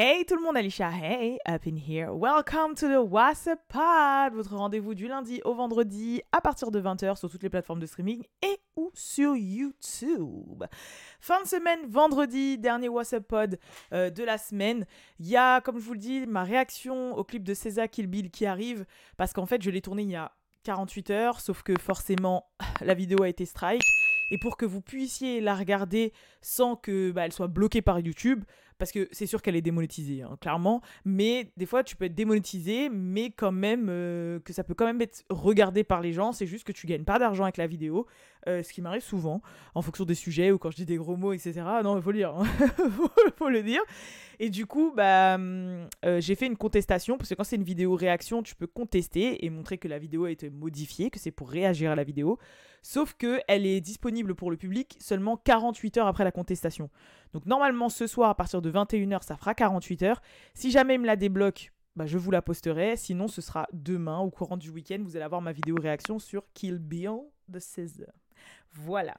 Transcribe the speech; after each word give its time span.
Hey 0.00 0.24
tout 0.24 0.36
le 0.36 0.42
monde, 0.42 0.56
Alicia, 0.56 0.92
hey, 0.92 1.40
up 1.48 1.66
in 1.66 1.74
here. 1.74 2.12
Welcome 2.12 2.76
to 2.76 2.86
the 2.86 3.04
WhatsApp 3.04 3.58
Pod, 3.66 4.32
votre 4.32 4.54
rendez-vous 4.54 4.94
du 4.94 5.08
lundi 5.08 5.40
au 5.44 5.54
vendredi 5.54 6.22
à 6.30 6.40
partir 6.40 6.70
de 6.70 6.80
20h 6.80 7.16
sur 7.16 7.28
toutes 7.28 7.42
les 7.42 7.48
plateformes 7.48 7.80
de 7.80 7.86
streaming 7.86 8.22
et 8.40 8.60
ou 8.76 8.92
sur 8.94 9.34
YouTube. 9.34 10.62
Fin 11.18 11.42
de 11.42 11.48
semaine, 11.48 11.80
vendredi, 11.88 12.58
dernier 12.58 12.88
WhatsApp 12.88 13.26
Pod 13.26 13.58
euh, 13.92 14.08
de 14.08 14.22
la 14.22 14.38
semaine. 14.38 14.86
Il 15.18 15.26
y 15.26 15.36
a, 15.36 15.60
comme 15.62 15.80
je 15.80 15.84
vous 15.84 15.94
le 15.94 15.98
dis, 15.98 16.28
ma 16.28 16.44
réaction 16.44 17.16
au 17.16 17.24
clip 17.24 17.42
de 17.42 17.52
César 17.52 17.90
Kill 17.90 18.06
Bill 18.06 18.30
qui 18.30 18.46
arrive 18.46 18.86
parce 19.16 19.32
qu'en 19.32 19.46
fait, 19.46 19.60
je 19.60 19.70
l'ai 19.70 19.82
tourné 19.82 20.02
il 20.02 20.10
y 20.10 20.14
a 20.14 20.30
48 20.62 21.10
heures, 21.10 21.40
sauf 21.40 21.64
que 21.64 21.76
forcément, 21.76 22.46
la 22.82 22.94
vidéo 22.94 23.24
a 23.24 23.28
été 23.28 23.46
strike. 23.46 23.82
Et 24.30 24.38
pour 24.38 24.56
que 24.56 24.66
vous 24.66 24.82
puissiez 24.82 25.40
la 25.40 25.54
regarder 25.54 26.12
sans 26.42 26.76
que 26.76 27.10
bah, 27.10 27.30
soit 27.30 27.48
bloquée 27.48 27.82
par 27.82 27.98
YouTube, 27.98 28.44
parce 28.78 28.92
que 28.92 29.08
c'est 29.12 29.26
sûr 29.26 29.42
qu'elle 29.42 29.56
est 29.56 29.62
démonétisée, 29.62 30.22
hein, 30.22 30.36
clairement, 30.40 30.80
mais 31.04 31.50
des 31.56 31.66
fois 31.66 31.82
tu 31.82 31.96
peux 31.96 32.06
être 32.06 32.14
démonétisé, 32.14 32.88
mais 32.88 33.30
quand 33.30 33.52
même 33.52 33.88
euh, 33.88 34.38
que 34.40 34.52
ça 34.52 34.64
peut 34.64 34.74
quand 34.74 34.86
même 34.86 35.00
être 35.00 35.24
regardé 35.28 35.84
par 35.84 36.00
les 36.00 36.12
gens, 36.12 36.32
c'est 36.32 36.46
juste 36.46 36.64
que 36.64 36.72
tu 36.72 36.86
gagnes 36.86 37.04
pas 37.04 37.18
d'argent 37.18 37.44
avec 37.44 37.56
la 37.56 37.66
vidéo, 37.66 38.06
euh, 38.46 38.62
ce 38.62 38.72
qui 38.72 38.82
m'arrive 38.82 39.02
souvent, 39.02 39.40
en 39.74 39.82
fonction 39.82 40.04
des 40.04 40.14
sujets 40.14 40.50
ou 40.50 40.58
quand 40.58 40.70
je 40.70 40.76
dis 40.76 40.86
des 40.86 40.96
gros 40.96 41.16
mots, 41.16 41.32
etc. 41.32 41.62
Non, 41.82 41.96
il 41.96 42.02
faut 42.02 42.12
le 42.12 42.18
dire, 42.18 42.34
hein. 42.34 42.44
faut 43.36 43.48
le 43.48 43.62
dire. 43.62 43.80
Et 44.38 44.50
du 44.50 44.66
coup, 44.66 44.92
bah, 44.94 45.34
hum, 45.34 45.88
euh, 46.04 46.20
j'ai 46.20 46.34
fait 46.34 46.46
une 46.46 46.56
contestation, 46.56 47.18
parce 47.18 47.30
que 47.30 47.34
quand 47.34 47.44
c'est 47.44 47.56
une 47.56 47.64
vidéo 47.64 47.94
réaction, 47.94 48.42
tu 48.42 48.54
peux 48.54 48.66
contester 48.66 49.44
et 49.44 49.50
montrer 49.50 49.78
que 49.78 49.88
la 49.88 49.98
vidéo 49.98 50.24
a 50.24 50.30
été 50.30 50.50
modifiée, 50.50 51.10
que 51.10 51.18
c'est 51.18 51.30
pour 51.30 51.50
réagir 51.50 51.90
à 51.90 51.96
la 51.96 52.04
vidéo. 52.04 52.38
Sauf 52.82 53.14
qu'elle 53.14 53.66
est 53.66 53.80
disponible 53.80 54.34
pour 54.34 54.50
le 54.50 54.56
public 54.56 54.96
seulement 55.00 55.36
48 55.36 55.98
heures 55.98 56.06
après 56.06 56.24
la 56.24 56.30
contestation. 56.30 56.90
Donc 57.32 57.44
normalement 57.44 57.88
ce 57.88 58.06
soir 58.06 58.30
à 58.30 58.34
partir 58.34 58.62
de 58.62 58.70
21h 58.70 59.22
ça 59.22 59.36
fera 59.36 59.54
48 59.54 60.02
heures. 60.04 60.22
Si 60.54 60.70
jamais 60.70 60.94
il 60.94 61.00
me 61.00 61.06
la 61.06 61.16
débloque, 61.16 61.72
bah, 61.96 62.06
je 62.06 62.16
vous 62.16 62.30
la 62.30 62.42
posterai. 62.42 62.96
Sinon 62.96 63.28
ce 63.28 63.40
sera 63.40 63.66
demain 63.72 64.18
au 64.20 64.30
courant 64.30 64.56
du 64.56 64.70
week-end. 64.70 64.98
Vous 65.02 65.16
allez 65.16 65.24
avoir 65.24 65.42
ma 65.42 65.52
vidéo 65.52 65.76
réaction 65.80 66.18
sur 66.18 66.44
Kill 66.54 66.78
Bill 66.78 67.18
de 67.48 67.58
16h. 67.58 68.06
Voilà. 68.72 69.16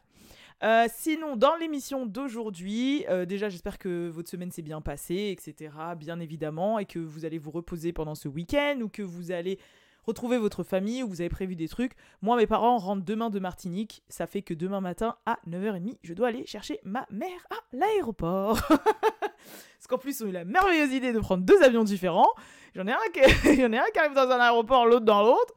Euh, 0.62 0.88
sinon, 0.94 1.38
dans 1.38 1.56
l'émission 1.56 2.06
d'aujourd'hui, 2.06 3.06
euh, 3.10 3.26
déjà 3.26 3.48
j'espère 3.48 3.78
que 3.78 4.10
votre 4.10 4.30
semaine 4.30 4.52
s'est 4.52 4.62
bien 4.62 4.82
passée, 4.82 5.36
etc. 5.38 5.72
Bien 5.98 6.20
évidemment, 6.20 6.80
et 6.80 6.86
que 6.86 7.00
vous 7.00 7.24
allez 7.24 7.38
vous 7.38 7.52
reposer 7.52 7.94
pendant 7.94 8.16
ce 8.16 8.28
week-end, 8.28 8.80
ou 8.82 8.90
que 8.90 9.02
vous 9.02 9.32
allez 9.32 9.58
retrouver 10.06 10.38
votre 10.38 10.64
famille 10.64 11.04
ou 11.04 11.08
vous 11.08 11.22
avez 11.22 11.30
prévu 11.30 11.56
des 11.56 11.68
trucs. 11.68 11.94
Moi, 12.22 12.36
mes 12.36 12.48
parents 12.48 12.78
rentrent 12.78 13.06
demain 13.06 13.30
de 13.30 13.40
Martinique. 13.40 14.04
Ça 14.10 14.28
fait 14.28 14.42
que 14.42 14.54
demain 14.54 14.82
matin 14.82 15.16
à 15.26 15.38
9h30, 15.48 15.98
je 16.04 16.14
dois 16.14 16.30
aller 16.30 16.46
chercher 16.46 16.80
ma 16.84 17.06
mère 17.12 17.48
à 17.52 17.56
l'aéroport. 17.72 18.60
Parce 18.68 19.88
qu'en 19.88 19.98
plus, 19.98 20.22
on 20.22 20.26
a 20.26 20.30
eu 20.30 20.32
la 20.32 20.46
merveilleuse 20.46 20.94
idée 20.94 21.14
de 21.14 21.20
prendre 21.20 21.44
deux 21.44 21.62
avions 21.62 21.84
différents. 21.84 22.32
J'en 22.76 22.88
ai, 22.88 22.92
un 22.92 22.98
qui... 23.14 23.20
ai 23.50 23.64
un 23.64 23.86
qui 23.94 24.00
arrive 24.00 24.16
dans 24.16 24.30
un 24.30 24.40
aéroport, 24.40 24.86
l'autre 24.86 25.06
dans 25.06 25.22
l'autre. 25.22 25.54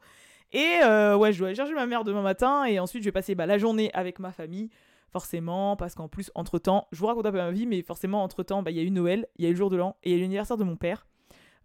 Et 0.53 0.79
euh, 0.83 1.17
ouais, 1.17 1.33
je 1.33 1.39
dois 1.39 1.47
aller 1.47 1.55
chercher 1.55 1.73
ma 1.73 1.85
mère 1.85 2.03
demain 2.03 2.21
matin. 2.21 2.63
Et 2.65 2.79
ensuite, 2.79 3.03
je 3.03 3.07
vais 3.07 3.11
passer 3.11 3.35
bah, 3.35 3.45
la 3.45 3.57
journée 3.57 3.91
avec 3.93 4.19
ma 4.19 4.31
famille. 4.31 4.69
Forcément, 5.09 5.75
parce 5.75 5.93
qu'en 5.93 6.07
plus, 6.07 6.31
entre-temps, 6.33 6.87
je 6.91 6.99
vous 6.99 7.05
raconte 7.05 7.27
un 7.27 7.31
peu 7.31 7.37
ma 7.37 7.51
vie, 7.51 7.67
mais 7.67 7.83
forcément, 7.83 8.23
entre-temps, 8.23 8.63
bah, 8.63 8.71
il 8.71 8.77
y 8.77 8.79
a 8.79 8.83
eu 8.83 8.89
Noël, 8.89 9.27
il 9.37 9.43
y 9.43 9.47
a 9.47 9.49
eu 9.49 9.53
le 9.53 9.57
jour 9.57 9.69
de 9.69 9.77
l'an, 9.77 9.95
et 10.01 10.09
il 10.09 10.13
y 10.13 10.15
a 10.15 10.17
eu 10.17 10.21
l'anniversaire 10.21 10.57
de 10.57 10.63
mon 10.63 10.75
père. 10.75 11.05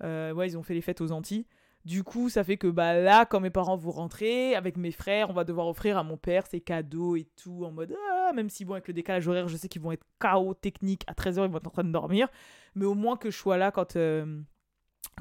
Euh, 0.04 0.32
ouais, 0.32 0.48
ils 0.48 0.58
ont 0.58 0.62
fait 0.62 0.74
les 0.74 0.82
fêtes 0.82 1.00
aux 1.00 1.12
Antilles. 1.12 1.46
Du 1.86 2.04
coup, 2.04 2.28
ça 2.28 2.44
fait 2.44 2.58
que 2.58 2.66
bah 2.66 3.00
là, 3.00 3.24
quand 3.24 3.40
mes 3.40 3.48
parents 3.48 3.76
vont 3.76 3.92
rentrer, 3.92 4.54
avec 4.54 4.76
mes 4.76 4.90
frères, 4.90 5.30
on 5.30 5.32
va 5.32 5.44
devoir 5.44 5.66
offrir 5.68 5.96
à 5.96 6.02
mon 6.02 6.18
père 6.18 6.46
ses 6.46 6.60
cadeaux 6.60 7.16
et 7.16 7.26
tout, 7.42 7.64
en 7.64 7.70
mode 7.70 7.96
ah, 8.10 8.32
même 8.34 8.50
si 8.50 8.66
bon, 8.66 8.74
avec 8.74 8.88
le 8.88 8.92
décalage 8.92 9.26
horaire, 9.26 9.48
je 9.48 9.56
sais 9.56 9.68
qu'ils 9.68 9.80
vont 9.80 9.92
être 9.92 10.04
chaos 10.20 10.52
technique, 10.52 11.04
à 11.06 11.14
13h, 11.14 11.46
ils 11.46 11.50
vont 11.50 11.56
être 11.56 11.66
en 11.66 11.70
train 11.70 11.84
de 11.84 11.92
dormir, 11.92 12.28
mais 12.74 12.84
au 12.84 12.94
moins 12.94 13.16
que 13.16 13.30
je 13.30 13.36
sois 13.38 13.56
là 13.56 13.70
quand, 13.70 13.96
euh, 13.96 14.42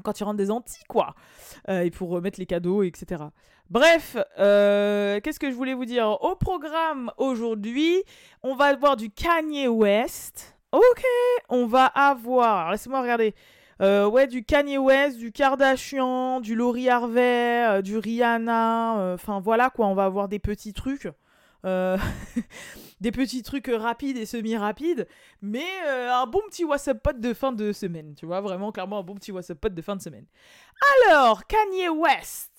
quand 0.02 0.20
ils 0.20 0.24
rentrent 0.24 0.36
des 0.36 0.50
Antilles, 0.50 0.84
quoi, 0.88 1.14
euh, 1.68 1.82
et 1.82 1.90
pour 1.90 2.10
remettre 2.10 2.38
les 2.38 2.46
cadeaux, 2.46 2.82
etc. 2.82 3.24
Bref, 3.70 4.16
euh, 4.38 5.20
qu'est-ce 5.20 5.38
que 5.38 5.50
je 5.50 5.54
voulais 5.54 5.74
vous 5.74 5.84
dire? 5.84 6.06
Au 6.22 6.36
programme 6.36 7.10
aujourd'hui, 7.18 8.02
on 8.42 8.54
va 8.54 8.66
avoir 8.66 8.96
du 8.96 9.10
Kanye 9.10 9.68
West. 9.68 10.56
Ok, 10.72 11.04
on 11.48 11.66
va 11.66 11.86
avoir, 11.86 12.72
laissez-moi 12.72 13.00
regarder. 13.02 13.34
Euh, 13.80 14.06
ouais, 14.08 14.26
du 14.26 14.44
Kanye 14.44 14.78
West, 14.78 15.18
du 15.18 15.32
Kardashian, 15.32 16.40
du 16.40 16.54
Laurie 16.54 16.88
Harvey, 16.88 17.82
du 17.82 17.96
Rihanna. 17.96 19.14
Enfin, 19.14 19.40
voilà 19.40 19.70
quoi, 19.70 19.86
on 19.86 19.94
va 19.94 20.04
avoir 20.04 20.28
des 20.28 20.38
petits 20.38 20.72
trucs. 20.72 21.08
des 23.00 23.12
petits 23.12 23.42
trucs 23.42 23.70
rapides 23.72 24.16
et 24.16 24.26
semi-rapides, 24.26 25.06
mais 25.42 25.66
un 25.86 26.26
bon 26.26 26.40
petit 26.48 26.64
WhatsApp 26.64 27.02
pote 27.02 27.20
de 27.20 27.34
fin 27.34 27.52
de 27.52 27.72
semaine, 27.72 28.14
tu 28.14 28.26
vois, 28.26 28.40
vraiment 28.40 28.72
clairement 28.72 28.98
un 28.98 29.02
bon 29.02 29.14
petit 29.14 29.32
WhatsApp 29.32 29.60
pote 29.60 29.74
de 29.74 29.82
fin 29.82 29.96
de 29.96 30.02
semaine. 30.02 30.26
Alors, 31.06 31.46
Kanye 31.46 31.88
West. 31.88 32.52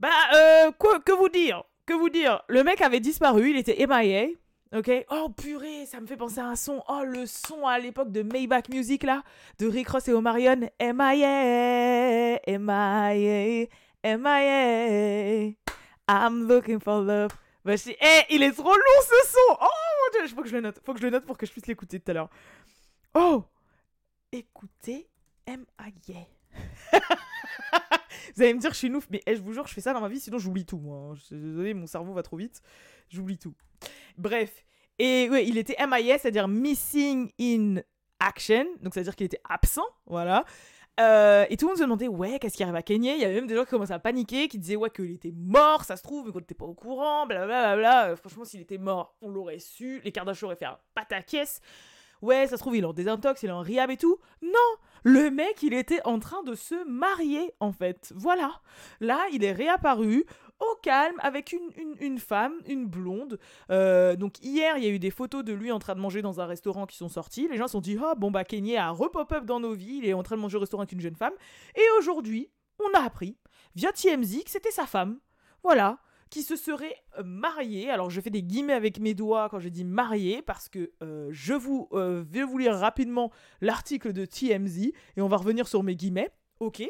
Bah, 0.00 0.72
quoi, 0.78 1.00
que 1.00 1.12
vous 1.12 1.28
dire 1.28 1.64
Que 1.86 1.94
vous 1.94 2.08
dire 2.08 2.42
Le 2.48 2.64
mec 2.64 2.80
avait 2.80 3.00
disparu, 3.00 3.50
il 3.50 3.56
était 3.56 3.86
MIA. 3.86 4.28
Ok? 4.76 4.90
Oh 5.10 5.30
purée, 5.30 5.86
ça 5.86 5.98
me 5.98 6.06
fait 6.06 6.18
penser 6.18 6.40
à 6.40 6.46
un 6.48 6.56
son. 6.56 6.82
Oh, 6.88 7.02
le 7.02 7.24
son 7.24 7.66
à 7.66 7.78
l'époque 7.78 8.12
de 8.12 8.22
Maybach 8.22 8.68
Music 8.68 9.02
là, 9.02 9.22
de 9.58 9.66
Rick 9.66 9.88
Ross 9.88 10.08
et 10.08 10.12
Omarion. 10.12 10.68
M.I.A. 10.78 12.38
M.I.A. 12.46 13.66
M.I.A. 14.02 15.54
I'm 16.10 16.46
looking 16.46 16.80
for 16.80 17.00
love. 17.00 17.30
Bah, 17.68 17.74
eh, 17.86 18.20
il 18.30 18.42
est 18.42 18.52
trop 18.52 18.72
long 18.72 19.02
ce 19.02 19.30
son 19.30 19.58
Oh 19.60 19.66
mon 19.66 20.18
dieu, 20.18 20.34
faut 20.34 20.40
que 20.40 20.48
je 20.48 20.54
le 20.54 20.62
note. 20.62 20.80
Faut 20.86 20.94
que 20.94 21.00
je 21.00 21.04
le 21.04 21.10
note 21.10 21.26
pour 21.26 21.36
que 21.36 21.44
je 21.44 21.52
puisse 21.52 21.66
l'écouter 21.66 22.00
tout 22.00 22.10
à 22.10 22.14
l'heure. 22.14 22.30
Oh 23.12 23.44
Écoutez 24.32 25.06
M.I.A. 25.44 26.96
Vous 28.34 28.42
allez 28.42 28.54
me 28.54 28.58
dire, 28.58 28.70
je 28.72 28.78
suis 28.78 28.90
ouf, 28.94 29.06
mais 29.10 29.20
eh, 29.26 29.36
je 29.36 29.42
vous 29.42 29.52
jure, 29.52 29.66
je 29.66 29.74
fais 29.74 29.82
ça 29.82 29.92
dans 29.92 30.00
ma 30.00 30.08
vie, 30.08 30.18
sinon 30.18 30.38
j'oublie 30.38 30.64
tout, 30.64 30.78
moi. 30.78 31.12
Je 31.16 31.20
suis 31.20 31.36
désolée, 31.36 31.74
mon 31.74 31.86
cerveau 31.86 32.14
va 32.14 32.22
trop 32.22 32.38
vite. 32.38 32.62
J'oublie 33.10 33.36
tout. 33.36 33.52
Bref. 34.16 34.64
Et 34.98 35.28
ouais, 35.28 35.46
il 35.46 35.58
était 35.58 35.76
MIS, 35.86 36.20
c'est-à-dire 36.20 36.48
Missing 36.48 37.30
in 37.38 37.82
Action. 38.18 38.64
Donc, 38.80 38.94
c'est-à-dire 38.94 39.14
qu'il 39.14 39.26
était 39.26 39.42
absent. 39.46 39.84
Voilà. 40.06 40.46
Euh, 40.98 41.46
et 41.48 41.56
tout 41.56 41.66
le 41.66 41.70
monde 41.70 41.78
se 41.78 41.82
demandait, 41.82 42.08
ouais, 42.08 42.38
qu'est-ce 42.38 42.56
qui 42.56 42.62
arrive 42.62 42.74
à 42.74 42.82
Kanye? 42.82 43.14
Il 43.14 43.20
y 43.20 43.24
avait 43.24 43.34
même 43.34 43.46
des 43.46 43.54
gens 43.54 43.64
qui 43.64 43.70
commençaient 43.70 43.94
à 43.94 43.98
paniquer, 43.98 44.48
qui 44.48 44.58
disaient, 44.58 44.76
ouais, 44.76 44.90
qu'il 44.90 45.12
était 45.12 45.32
mort, 45.34 45.84
ça 45.84 45.96
se 45.96 46.02
trouve, 46.02 46.26
mais 46.26 46.32
qu'on 46.32 46.40
n'était 46.40 46.54
pas 46.54 46.64
au 46.64 46.74
courant, 46.74 47.26
blablabla. 47.26 47.76
Bla, 47.76 48.16
franchement, 48.16 48.44
s'il 48.44 48.60
était 48.60 48.78
mort, 48.78 49.14
on 49.22 49.30
l'aurait 49.30 49.60
su. 49.60 50.00
Les 50.04 50.12
Kardashians 50.12 50.46
auraient 50.46 50.56
fait 50.56 50.64
un 50.64 50.78
pataquès. 50.94 51.60
Ouais, 52.20 52.48
ça 52.48 52.56
se 52.56 52.62
trouve, 52.62 52.76
il 52.76 52.82
est 52.82 52.86
en 52.86 52.92
désintox, 52.92 53.42
il 53.44 53.48
est 53.48 53.52
en 53.52 53.62
rehab 53.62 53.90
et 53.90 53.96
tout. 53.96 54.18
Non 54.42 54.50
Le 55.04 55.30
mec, 55.30 55.62
il 55.62 55.72
était 55.72 56.00
en 56.04 56.18
train 56.18 56.42
de 56.42 56.54
se 56.54 56.84
marier, 56.88 57.54
en 57.60 57.70
fait. 57.70 58.12
Voilà. 58.16 58.60
Là, 59.00 59.20
il 59.32 59.44
est 59.44 59.52
réapparu 59.52 60.24
au 60.60 60.76
calme 60.82 61.16
avec 61.20 61.52
une, 61.52 61.96
une, 62.00 62.18
femme, 62.18 62.54
une 62.66 62.86
blonde. 62.86 63.38
Euh, 63.70 64.16
donc 64.16 64.38
hier, 64.42 64.76
il 64.76 64.84
y 64.84 64.86
a 64.86 64.90
eu 64.90 64.98
des 64.98 65.10
photos 65.10 65.44
de 65.44 65.52
lui 65.52 65.70
en 65.70 65.78
train 65.78 65.94
de 65.94 66.00
manger 66.00 66.22
dans 66.22 66.40
un 66.40 66.46
restaurant 66.46 66.86
qui 66.86 66.96
sont 66.96 67.08
sorties. 67.08 67.48
Les 67.48 67.56
gens 67.56 67.68
se 67.68 67.72
sont 67.72 67.80
dit, 67.80 67.98
oh 68.00 68.14
bon 68.16 68.30
bah 68.30 68.44
Kenny 68.44 68.76
a 68.76 68.90
repop-up 68.90 69.44
dans 69.44 69.60
nos 69.60 69.74
vies, 69.74 69.98
il 70.02 70.06
est 70.06 70.14
en 70.14 70.22
train 70.22 70.36
de 70.36 70.40
manger 70.40 70.56
au 70.56 70.60
restaurant 70.60 70.82
avec 70.82 70.92
une 70.92 71.00
jeune 71.00 71.16
femme. 71.16 71.34
Et 71.76 71.84
aujourd'hui, 71.98 72.50
on 72.80 72.98
a 72.98 73.02
appris, 73.02 73.36
via 73.74 73.92
TMZ, 73.92 74.44
que 74.44 74.50
c'était 74.50 74.70
sa 74.70 74.86
femme. 74.86 75.18
Voilà 75.62 75.98
qui 76.30 76.42
se 76.42 76.56
serait 76.56 76.94
euh, 77.18 77.22
mariée. 77.24 77.88
Alors 77.88 78.10
je 78.10 78.20
fais 78.20 78.28
des 78.28 78.42
guillemets 78.42 78.74
avec 78.74 79.00
mes 79.00 79.14
doigts 79.14 79.48
quand 79.48 79.60
je 79.60 79.70
dis 79.70 79.84
mariée 79.84 80.42
parce 80.42 80.68
que 80.68 80.92
euh, 81.02 81.28
je 81.30 81.54
vous 81.54 81.88
vais 81.90 82.42
vous 82.42 82.58
lire 82.58 82.74
rapidement 82.74 83.32
l'article 83.62 84.12
de 84.12 84.26
TMZ 84.26 84.92
et 85.16 85.22
on 85.22 85.28
va 85.28 85.38
revenir 85.38 85.66
sur 85.66 85.82
mes 85.82 85.96
guillemets. 85.96 86.28
Ok. 86.60 86.82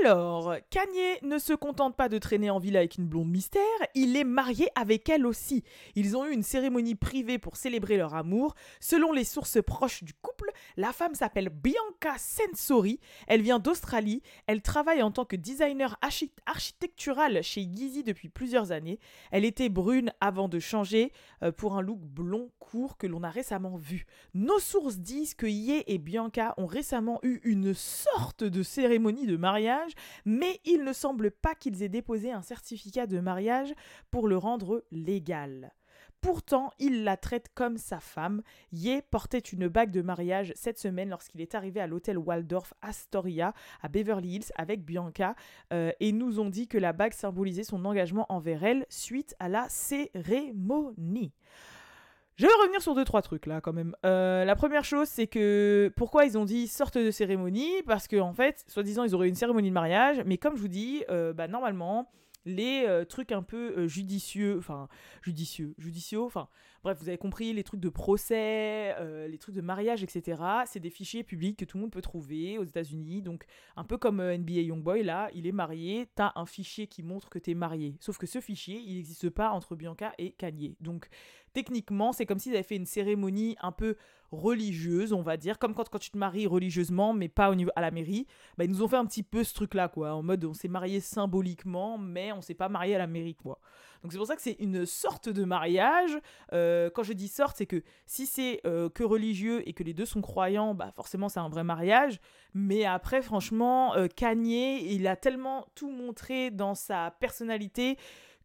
Alors, 0.00 0.54
Kanye 0.70 1.18
ne 1.22 1.38
se 1.38 1.52
contente 1.54 1.96
pas 1.96 2.08
de 2.08 2.18
traîner 2.18 2.50
en 2.50 2.60
ville 2.60 2.76
avec 2.76 2.98
une 2.98 3.08
blonde 3.08 3.30
mystère, 3.30 3.62
il 3.96 4.16
est 4.16 4.22
marié 4.22 4.68
avec 4.76 5.08
elle 5.08 5.26
aussi. 5.26 5.64
Ils 5.96 6.16
ont 6.16 6.24
eu 6.24 6.32
une 6.32 6.44
cérémonie 6.44 6.94
privée 6.94 7.40
pour 7.40 7.56
célébrer 7.56 7.96
leur 7.96 8.14
amour. 8.14 8.54
Selon 8.78 9.10
les 9.10 9.24
sources 9.24 9.60
proches 9.60 10.04
du 10.04 10.14
couple, 10.14 10.52
la 10.76 10.92
femme 10.92 11.16
s'appelle 11.16 11.48
Bianca 11.48 12.16
Sensori, 12.16 13.00
elle 13.26 13.42
vient 13.42 13.58
d'Australie, 13.58 14.22
elle 14.46 14.62
travaille 14.62 15.02
en 15.02 15.10
tant 15.10 15.24
que 15.24 15.34
designer 15.34 15.98
architectural 16.46 17.42
chez 17.42 17.62
Yeezy 17.62 18.04
depuis 18.04 18.28
plusieurs 18.28 18.70
années. 18.70 19.00
Elle 19.32 19.44
était 19.44 19.68
brune 19.68 20.12
avant 20.20 20.48
de 20.48 20.60
changer 20.60 21.12
euh, 21.42 21.50
pour 21.50 21.76
un 21.76 21.82
look 21.82 21.98
blond 21.98 22.52
court 22.60 22.98
que 22.98 23.08
l'on 23.08 23.24
a 23.24 23.30
récemment 23.30 23.76
vu. 23.76 24.06
Nos 24.34 24.60
sources 24.60 24.98
disent 24.98 25.34
que 25.34 25.46
Ye 25.46 25.82
et 25.88 25.98
Bianca 25.98 26.54
ont 26.56 26.66
récemment 26.66 27.18
eu 27.24 27.40
une 27.42 27.74
sorte 27.74 28.44
de 28.44 28.62
cérémonie 28.62 29.26
de 29.26 29.36
mariage 29.36 29.71
mais 30.24 30.60
il 30.64 30.84
ne 30.84 30.92
semble 30.92 31.30
pas 31.30 31.54
qu'ils 31.54 31.82
aient 31.82 31.88
déposé 31.88 32.32
un 32.32 32.42
certificat 32.42 33.06
de 33.06 33.20
mariage 33.20 33.74
pour 34.10 34.28
le 34.28 34.36
rendre 34.36 34.84
légal. 34.90 35.72
Pourtant, 36.22 36.70
il 36.78 37.02
la 37.02 37.16
traite 37.16 37.48
comme 37.52 37.78
sa 37.78 37.98
femme. 37.98 38.42
Ye 38.70 39.02
portait 39.10 39.40
une 39.40 39.66
bague 39.66 39.90
de 39.90 40.02
mariage 40.02 40.52
cette 40.54 40.78
semaine 40.78 41.10
lorsqu'il 41.10 41.40
est 41.40 41.56
arrivé 41.56 41.80
à 41.80 41.88
l'hôtel 41.88 42.16
Waldorf 42.16 42.74
Astoria 42.80 43.52
à 43.82 43.88
Beverly 43.88 44.36
Hills 44.36 44.52
avec 44.54 44.84
Bianca 44.84 45.34
euh, 45.72 45.90
et 45.98 46.12
nous 46.12 46.38
ont 46.38 46.48
dit 46.48 46.68
que 46.68 46.78
la 46.78 46.92
bague 46.92 47.12
symbolisait 47.12 47.64
son 47.64 47.84
engagement 47.84 48.26
envers 48.28 48.62
elle 48.62 48.86
suite 48.88 49.34
à 49.40 49.48
la 49.48 49.68
cérémonie. 49.68 51.32
Je 52.36 52.46
vais 52.46 52.52
revenir 52.62 52.80
sur 52.80 52.94
deux, 52.94 53.04
trois 53.04 53.20
trucs 53.20 53.46
là 53.46 53.60
quand 53.60 53.72
même. 53.72 53.94
Euh, 54.06 54.44
la 54.44 54.56
première 54.56 54.84
chose, 54.84 55.08
c'est 55.08 55.26
que 55.26 55.92
pourquoi 55.96 56.24
ils 56.24 56.38
ont 56.38 56.44
dit 56.44 56.66
sorte 56.66 56.96
de 56.96 57.10
cérémonie 57.10 57.82
Parce 57.86 58.08
qu'en 58.08 58.30
en 58.30 58.32
fait, 58.32 58.64
soi-disant, 58.68 59.04
ils 59.04 59.14
auraient 59.14 59.28
une 59.28 59.34
cérémonie 59.34 59.68
de 59.68 59.74
mariage, 59.74 60.22
mais 60.24 60.38
comme 60.38 60.56
je 60.56 60.62
vous 60.62 60.68
dis, 60.68 61.04
euh, 61.10 61.34
bah, 61.34 61.46
normalement, 61.46 62.10
les 62.46 62.84
euh, 62.86 63.04
trucs 63.04 63.32
un 63.32 63.42
peu 63.42 63.86
judicieux, 63.86 64.56
enfin, 64.58 64.88
judicieux, 65.22 65.74
judicieux, 65.76 66.20
enfin, 66.22 66.48
bref, 66.82 66.98
vous 67.00 67.08
avez 67.08 67.18
compris, 67.18 67.52
les 67.52 67.62
trucs 67.62 67.80
de 67.80 67.88
procès, 67.88 68.94
les 69.28 69.38
trucs 69.38 69.54
de 69.54 69.60
mariage, 69.60 70.02
etc., 70.02 70.42
c'est 70.66 70.80
des 70.80 70.90
fichiers 70.90 71.22
publics 71.22 71.58
que 71.58 71.64
tout 71.64 71.76
le 71.76 71.82
monde 71.82 71.92
peut 71.92 72.02
trouver 72.02 72.58
aux 72.58 72.64
États-Unis. 72.64 73.22
Donc, 73.22 73.44
un 73.76 73.84
peu 73.84 73.98
comme 73.98 74.20
NBA 74.20 74.62
Youngboy, 74.62 75.02
là, 75.02 75.30
il 75.34 75.46
est 75.46 75.52
marié, 75.52 76.08
t'as 76.14 76.32
un 76.34 76.46
fichier 76.46 76.86
qui 76.86 77.02
montre 77.02 77.28
que 77.28 77.38
t'es 77.38 77.54
marié. 77.54 77.96
Sauf 78.00 78.18
que 78.18 78.26
ce 78.26 78.40
fichier, 78.40 78.80
il 78.84 78.96
n'existe 78.96 79.30
pas 79.30 79.50
entre 79.50 79.76
Bianca 79.76 80.12
et 80.18 80.32
Kanye. 80.32 80.76
Donc, 80.80 81.08
techniquement, 81.52 82.12
c'est 82.12 82.26
comme 82.26 82.38
s'ils 82.38 82.54
avaient 82.54 82.62
fait 82.62 82.76
une 82.76 82.86
cérémonie 82.86 83.56
un 83.60 83.72
peu 83.72 83.96
religieuse, 84.32 85.12
on 85.12 85.20
va 85.20 85.36
dire, 85.36 85.58
comme 85.58 85.74
quand, 85.74 85.90
quand 85.90 85.98
tu 85.98 86.10
te 86.10 86.16
maries 86.16 86.46
religieusement, 86.46 87.12
mais 87.12 87.28
pas 87.28 87.50
au 87.50 87.54
niveau 87.54 87.70
à 87.76 87.82
la 87.82 87.90
mairie. 87.90 88.26
Bah, 88.56 88.64
ils 88.64 88.70
nous 88.70 88.82
ont 88.82 88.88
fait 88.88 88.96
un 88.96 89.04
petit 89.04 89.22
peu 89.22 89.44
ce 89.44 89.52
truc-là, 89.52 89.88
quoi, 89.88 90.14
en 90.14 90.22
mode 90.22 90.44
on 90.46 90.54
s'est 90.54 90.68
marié 90.68 91.00
symboliquement, 91.00 91.98
mais 91.98 92.32
on 92.32 92.40
s'est 92.40 92.54
pas 92.54 92.70
marié 92.70 92.94
à 92.94 92.98
la 92.98 93.06
mairie, 93.06 93.34
quoi. 93.34 93.60
Donc 94.02 94.12
c'est 94.12 94.18
pour 94.18 94.26
ça 94.26 94.36
que 94.36 94.42
c'est 94.42 94.56
une 94.58 94.84
sorte 94.84 95.28
de 95.28 95.44
mariage. 95.44 96.18
Euh, 96.52 96.90
quand 96.90 97.02
je 97.02 97.12
dis 97.12 97.28
sorte, 97.28 97.56
c'est 97.58 97.66
que 97.66 97.82
si 98.06 98.26
c'est 98.26 98.60
euh, 98.66 98.88
que 98.88 99.04
religieux 99.04 99.66
et 99.68 99.72
que 99.72 99.82
les 99.82 99.94
deux 99.94 100.06
sont 100.06 100.20
croyants, 100.20 100.74
bah 100.74 100.90
forcément 100.94 101.28
c'est 101.28 101.40
un 101.40 101.48
vrai 101.48 101.64
mariage. 101.64 102.20
Mais 102.54 102.84
après, 102.84 103.22
franchement, 103.22 103.94
euh, 103.94 104.08
Kanye, 104.08 104.92
il 104.92 105.06
a 105.06 105.16
tellement 105.16 105.66
tout 105.74 105.90
montré 105.90 106.50
dans 106.50 106.74
sa 106.74 107.14
personnalité 107.20 107.96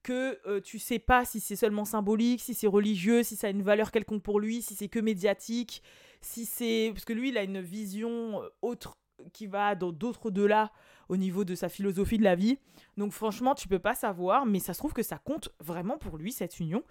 que 0.08 0.40
euh, 0.48 0.62
tu 0.62 0.80
sais 0.80 1.00
pas 1.00 1.26
si 1.26 1.42
c'est 1.42 1.58
seulement 1.58 1.84
symbolique, 1.84 2.40
si 2.40 2.54
c'est 2.54 2.68
religieux, 2.68 3.24
si 3.24 3.36
ça 3.36 3.48
a 3.48 3.50
une 3.50 3.62
valeur 3.62 3.92
quelconque 3.92 4.24
pour 4.24 4.40
lui, 4.40 4.62
si 4.62 4.74
c'est 4.74 4.88
que 4.88 5.00
médiatique, 5.00 5.84
si 6.22 6.46
c'est 6.46 6.92
parce 6.94 7.04
que 7.04 7.12
lui 7.12 7.30
il 7.30 7.38
a 7.38 7.44
une 7.44 7.60
vision 7.60 8.42
euh, 8.42 8.48
autre 8.62 8.98
qui 9.34 9.48
va 9.48 9.76
dans 9.76 9.92
d'autres 9.92 10.32
delà 10.32 10.72
au 11.10 11.18
niveau 11.18 11.44
de 11.44 11.56
sa 11.56 11.70
philosophie 11.70 12.18
de 12.18 12.24
la 12.24 12.36
vie. 12.36 12.58
Donc 12.98 13.12
franchement, 13.12 13.56
tu 13.56 13.68
peux 13.68 13.80
pas 13.80 13.96
savoir, 13.96 14.46
mais 14.46 14.60
ça 14.60 14.74
se 14.74 14.80
trouve 14.80 14.94
que 14.94 15.04
ça 15.04 15.18
compte 15.18 15.50
vraiment 15.60 15.98
pour 15.98 16.18
lui 16.18 16.32
cette 16.32 16.60
union. 16.60 16.84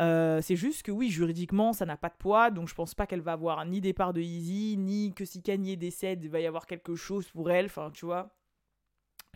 Euh, 0.00 0.40
c'est 0.42 0.56
juste 0.56 0.82
que 0.82 0.92
oui, 0.92 1.10
juridiquement, 1.10 1.72
ça 1.72 1.84
n'a 1.84 1.96
pas 1.96 2.08
de 2.08 2.14
poids, 2.18 2.50
donc 2.50 2.68
je 2.68 2.74
pense 2.74 2.94
pas 2.94 3.06
qu'elle 3.06 3.20
va 3.20 3.32
avoir 3.32 3.64
ni 3.66 3.80
départ 3.80 4.12
de 4.12 4.20
Easy, 4.20 4.76
ni 4.78 5.12
que 5.12 5.24
si 5.24 5.42
Kanye 5.42 5.76
décède, 5.76 6.22
il 6.22 6.30
va 6.30 6.40
y 6.40 6.46
avoir 6.46 6.66
quelque 6.66 6.94
chose 6.94 7.28
pour 7.28 7.50
elle. 7.50 7.66
Enfin, 7.66 7.90
tu 7.92 8.06
vois. 8.06 8.30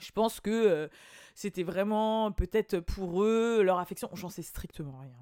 Je 0.03 0.13
pense 0.13 0.41
que 0.41 0.89
c'était 1.35 1.63
vraiment 1.63 2.33
peut-être 2.33 2.81
pour 2.81 3.23
eux, 3.23 3.63
leur 3.63 3.79
affection. 3.79 4.11
J'en 4.15 4.29
sais 4.29 4.43
strictement 4.43 4.99
rien. 5.01 5.13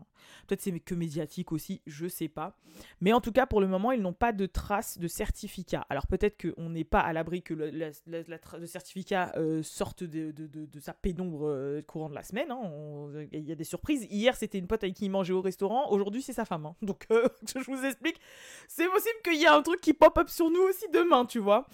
Peut-être 0.47 0.61
c'est 0.61 0.79
que 0.81 0.95
médiatique 0.95 1.53
aussi, 1.53 1.83
je 1.87 2.09
sais 2.09 2.29
pas. 2.29 2.57
Mais 3.01 3.13
en 3.13 3.21
tout 3.21 3.33
cas, 3.33 3.47
pour 3.47 3.61
le 3.61 3.69
moment, 3.69 3.93
ils 3.93 4.01
n'ont 4.01 4.13
pas 4.13 4.33
de 4.33 4.47
traces 4.47 4.99
de 4.99 5.09
certificat. 5.09 5.87
Alors 5.89 6.07
peut-être 6.07 6.41
qu'on 6.41 6.71
n'est 6.71 6.85
pas 6.85 7.01
à 7.01 7.13
l'abri 7.13 7.43
que 7.43 7.55
le, 7.55 8.67
certificat 8.67 9.33
euh, 9.37 9.63
sorte 9.63 10.03
de, 10.03 10.33
sa 10.81 10.95
pénombre 10.95 11.47
euh, 11.47 11.83
courant 11.83 12.09
de 12.09 12.15
la 12.15 12.23
semaine. 12.23 12.51
Hein. 12.51 13.27
Il 13.33 13.45
y 13.45 13.53
a 13.53 13.57
des 13.57 13.65
surprises. 13.65 14.07
Hier, 14.11 14.35
c'était 14.37 14.59
une 14.59 14.67
pote 14.67 14.83
avec 14.83 14.97
qui 14.97 15.05
il 15.07 15.11
mangeait 15.11 15.33
au 15.33 15.41
restaurant. 15.43 15.91
Aujourd'hui, 15.91 16.23
c'est 16.23 16.33
sa 16.33 16.45
femme. 16.45 16.67
Hein. 16.67 16.75
Donc, 16.83 17.07
euh, 17.11 17.29
je 17.55 17.71
vous 17.71 17.85
explique. 17.85 18.21
C'est 18.69 18.89
possible 18.89 19.19
qu'il 19.25 19.37
y 19.37 19.45
ait 19.45 19.49
un 19.49 19.63
truc 19.63 19.81
qui 19.81 19.95
pop-up 19.95 20.29
sur 20.29 20.51
nous 20.51 20.63
aussi 20.63 20.87
demain, 20.93 21.25
tu 21.25 21.39
vois. 21.39 21.67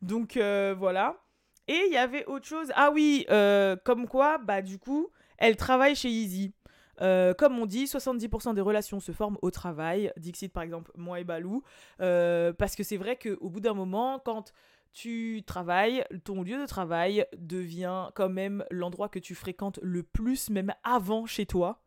Donc, 0.00 0.36
voilà. 0.36 1.22
Et 1.68 1.80
il 1.86 1.92
y 1.92 1.96
avait 1.96 2.24
autre 2.26 2.46
chose. 2.46 2.72
Ah 2.74 2.90
oui, 2.92 3.24
euh, 3.30 3.76
comme 3.84 4.08
quoi, 4.08 4.38
bah 4.38 4.62
du 4.62 4.78
coup, 4.78 5.08
elle 5.38 5.56
travaille 5.56 5.94
chez 5.94 6.08
Easy. 6.08 6.52
Euh, 7.00 7.34
comme 7.34 7.58
on 7.58 7.66
dit, 7.66 7.84
70% 7.84 8.54
des 8.54 8.60
relations 8.60 9.00
se 9.00 9.12
forment 9.12 9.38
au 9.42 9.50
travail. 9.50 10.12
Dixit, 10.16 10.52
par 10.52 10.62
exemple, 10.62 10.90
moi 10.96 11.20
et 11.20 11.24
Balou. 11.24 11.62
Euh, 12.00 12.52
parce 12.52 12.76
que 12.76 12.82
c'est 12.82 12.96
vrai 12.96 13.16
qu'au 13.16 13.48
bout 13.48 13.60
d'un 13.60 13.74
moment, 13.74 14.18
quand 14.18 14.52
tu 14.92 15.42
travailles, 15.46 16.04
ton 16.24 16.42
lieu 16.42 16.60
de 16.60 16.66
travail 16.66 17.26
devient 17.36 18.08
quand 18.14 18.28
même 18.28 18.64
l'endroit 18.70 19.08
que 19.08 19.18
tu 19.18 19.34
fréquentes 19.34 19.78
le 19.82 20.02
plus, 20.02 20.50
même 20.50 20.74
avant 20.84 21.26
chez 21.26 21.46
toi. 21.46 21.82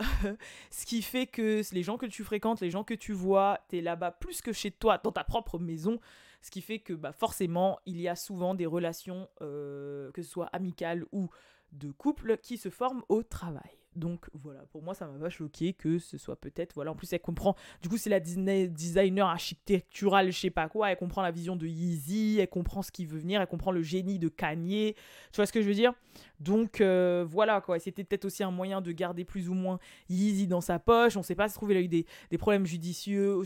Ce 0.70 0.86
qui 0.86 1.02
fait 1.02 1.26
que 1.26 1.62
les 1.72 1.82
gens 1.82 1.96
que 1.96 2.06
tu 2.06 2.24
fréquentes, 2.24 2.60
les 2.60 2.70
gens 2.70 2.84
que 2.84 2.94
tu 2.94 3.12
vois, 3.12 3.60
t'es 3.68 3.80
là-bas 3.80 4.12
plus 4.12 4.42
que 4.42 4.52
chez 4.52 4.70
toi, 4.70 4.98
dans 4.98 5.12
ta 5.12 5.24
propre 5.24 5.58
maison. 5.58 5.98
Ce 6.40 6.50
qui 6.50 6.60
fait 6.60 6.78
que 6.78 6.92
bah, 6.92 7.12
forcément, 7.12 7.78
il 7.86 8.00
y 8.00 8.08
a 8.08 8.16
souvent 8.16 8.54
des 8.54 8.66
relations, 8.66 9.28
euh, 9.40 10.10
que 10.12 10.22
ce 10.22 10.30
soit 10.30 10.46
amicales 10.46 11.04
ou 11.12 11.30
de 11.72 11.90
couple, 11.90 12.38
qui 12.38 12.56
se 12.56 12.70
forment 12.70 13.02
au 13.08 13.22
travail. 13.22 13.78
Donc 13.98 14.30
voilà, 14.32 14.60
pour 14.70 14.82
moi, 14.82 14.94
ça 14.94 15.06
m'a 15.06 15.18
pas 15.18 15.28
choqué 15.28 15.72
que 15.72 15.98
ce 15.98 16.18
soit 16.18 16.36
peut-être. 16.36 16.72
Voilà, 16.74 16.92
en 16.92 16.94
plus, 16.94 17.12
elle 17.12 17.20
comprend. 17.20 17.56
Du 17.82 17.88
coup, 17.88 17.96
c'est 17.96 18.10
la 18.10 18.20
designer 18.20 19.26
architecturale, 19.26 20.30
je 20.30 20.38
sais 20.38 20.50
pas 20.50 20.68
quoi. 20.68 20.90
Elle 20.90 20.96
comprend 20.96 21.22
la 21.22 21.32
vision 21.32 21.56
de 21.56 21.66
Yeezy, 21.66 22.38
elle 22.38 22.48
comprend 22.48 22.82
ce 22.82 22.92
qui 22.92 23.06
veut 23.06 23.18
venir, 23.18 23.40
elle 23.40 23.46
comprend 23.48 23.72
le 23.72 23.82
génie 23.82 24.18
de 24.18 24.28
Kanye. 24.28 24.94
Tu 25.32 25.36
vois 25.36 25.46
ce 25.46 25.52
que 25.52 25.60
je 25.60 25.66
veux 25.66 25.74
dire? 25.74 25.92
Donc 26.38 26.80
euh, 26.80 27.26
voilà, 27.28 27.60
quoi. 27.60 27.78
C'était 27.78 28.04
peut-être 28.04 28.24
aussi 28.24 28.44
un 28.44 28.52
moyen 28.52 28.80
de 28.80 28.92
garder 28.92 29.24
plus 29.24 29.48
ou 29.48 29.54
moins 29.54 29.80
Yeezy 30.08 30.46
dans 30.46 30.60
sa 30.60 30.78
poche. 30.78 31.16
On 31.16 31.22
sait 31.22 31.34
pas, 31.34 31.48
se 31.48 31.54
trouve, 31.54 31.72
il 31.72 31.76
a 31.76 31.80
eu 31.80 31.88
des, 31.88 32.06
problèmes 32.38 32.66
judicieux. 32.66 33.42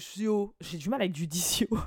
J'ai 0.61 0.79
du 0.79 0.91
mal 0.91 1.01
avec 1.01 1.17
judicieux. 1.17 1.69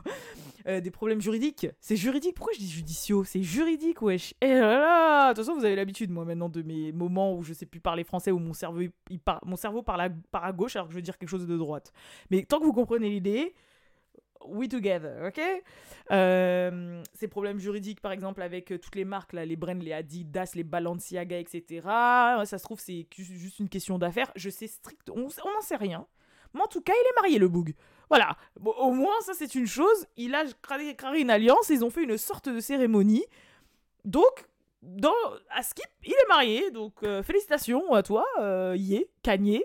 Euh, 0.68 0.82
des 0.82 0.90
problèmes 0.90 1.22
juridiques. 1.22 1.68
C'est 1.80 1.96
juridique? 1.96 2.34
Pourquoi 2.34 2.54
je 2.54 2.60
dis 2.60 2.68
judiciaux? 2.68 3.24
C'est 3.24 3.44
juridique, 3.44 4.02
wesh. 4.02 4.34
Eh 4.42 4.48
là 4.48 4.80
là 4.80 5.30
De 5.30 5.36
toute 5.36 5.46
façon, 5.46 5.56
vous 5.56 5.64
avez 5.64 5.76
l'habitude, 5.76 6.10
moi, 6.10 6.25
maintenant, 6.26 6.50
de 6.50 6.62
mes 6.62 6.92
moments 6.92 7.36
où 7.36 7.44
je 7.44 7.54
sais 7.54 7.66
plus 7.66 7.80
parler 7.80 8.04
français, 8.04 8.32
où 8.32 8.40
mon 8.40 8.54
cerveau, 8.54 8.82
il 8.82 9.20
mon 9.44 9.56
cerveau 9.56 9.82
parle 9.82 10.02
à, 10.02 10.10
part 10.32 10.46
à 10.46 10.52
gauche 10.52 10.76
alors 10.76 10.88
que 10.88 10.94
je 10.94 10.98
veux 10.98 11.02
dire 11.02 11.18
quelque 11.18 11.30
chose 11.30 11.48
de 11.48 11.58
droite. 11.58 11.92
Mais 12.30 12.44
tant 12.44 12.60
que 12.60 12.66
vous 12.66 12.74
comprenez 12.74 13.10
l'idée, 13.10 13.54
we 14.48 14.68
together, 14.68 15.28
ok? 15.28 15.42
Euh, 16.12 17.04
Ces 17.14 17.28
problèmes 17.28 17.60
juridiques, 17.60 18.02
par 18.02 18.12
exemple, 18.12 18.42
avec 18.42 18.72
euh, 18.72 18.78
toutes 18.78 18.96
les 18.96 19.06
marques, 19.06 19.34
là, 19.34 19.46
les 19.46 19.56
brands, 19.56 19.74
les 19.74 19.94
Adidas, 19.94 20.52
les 20.56 20.64
Balenciaga, 20.64 21.40
etc. 21.40 21.82
Ça 21.84 22.58
se 22.58 22.64
trouve, 22.64 22.80
c'est 22.80 23.08
juste 23.16 23.60
une 23.60 23.70
question 23.70 23.98
d'affaires. 23.98 24.32
Je 24.36 24.50
sais 24.50 24.68
strict, 24.68 25.10
on 25.10 25.22
n'en 25.22 25.62
sait 25.62 25.76
rien. 25.76 26.06
Mais 26.54 26.62
en 26.62 26.68
tout 26.68 26.82
cas, 26.82 26.94
il 26.94 27.08
est 27.08 27.22
marié, 27.22 27.38
le 27.38 27.50
boug. 27.50 27.74
Voilà. 28.10 28.38
au 28.64 28.92
moins, 28.92 29.20
ça, 29.22 29.34
c'est 29.34 29.56
une 29.56 29.68
chose. 29.68 30.08
Il 30.16 30.36
a 30.36 30.46
créé 30.62 30.96
une 31.20 31.30
alliance. 31.30 31.70
Ils 31.70 31.84
ont 31.84 31.90
fait 31.90 32.04
une 32.04 32.18
sorte 32.18 32.48
de 32.48 32.60
cérémonie. 32.60 33.26
Donc, 34.06 34.48
dans, 34.86 35.14
à 35.50 35.64
Skip, 35.64 35.86
il 36.04 36.12
est 36.12 36.28
marié. 36.28 36.72
Donc, 36.72 36.94
euh, 37.04 37.24
félicitations 37.24 37.94
à 37.94 38.04
toi, 38.04 38.26
euh, 38.40 38.76
Yé, 38.78 39.10
Kanye. 39.24 39.64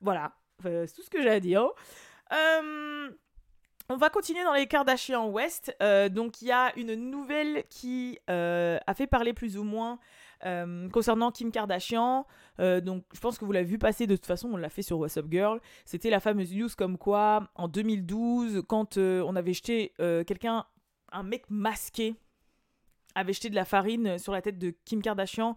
Voilà. 0.00 0.32
c'est 0.62 0.94
tout 0.94 1.02
ce 1.02 1.10
que 1.10 1.22
j'ai 1.22 1.30
à 1.30 1.40
dire. 1.40 1.68
Euh, 2.32 3.10
on 3.88 3.96
va 3.96 4.08
continuer 4.08 4.42
dans 4.42 4.54
les 4.54 4.66
Kardashian 4.66 5.28
West. 5.28 5.76
Euh, 5.82 6.08
donc, 6.08 6.42
il 6.42 6.48
y 6.48 6.52
a 6.52 6.76
une 6.76 6.94
nouvelle 6.94 7.64
qui 7.68 8.18
a 8.26 8.94
fait 8.94 9.06
parler 9.06 9.32
plus 9.32 9.56
ou 9.56 9.64
moins 9.64 9.98
concernant 10.92 11.30
Kim 11.30 11.52
Kardashian, 11.52 12.26
donc 12.58 13.04
je 13.14 13.20
pense 13.20 13.38
que 13.38 13.44
vous 13.44 13.52
l'avez 13.52 13.64
vu 13.64 13.78
passer 13.78 14.08
de 14.08 14.16
toute 14.16 14.26
façon, 14.26 14.48
on 14.52 14.56
l'a 14.56 14.70
fait 14.70 14.82
sur 14.82 14.98
What's 14.98 15.16
Up 15.16 15.26
Girl. 15.30 15.60
C'était 15.84 16.10
la 16.10 16.18
fameuse 16.18 16.52
news 16.52 16.68
comme 16.76 16.98
quoi 16.98 17.48
en 17.54 17.68
2012, 17.68 18.64
quand 18.66 18.96
on 18.98 19.36
avait 19.36 19.52
jeté 19.52 19.92
quelqu'un, 19.98 20.66
un 21.12 21.22
mec 21.22 21.44
masqué, 21.48 22.16
avait 23.14 23.32
jeté 23.32 23.50
de 23.50 23.54
la 23.54 23.64
farine 23.64 24.18
sur 24.18 24.32
la 24.32 24.42
tête 24.42 24.58
de 24.58 24.74
Kim 24.84 25.02
Kardashian 25.02 25.56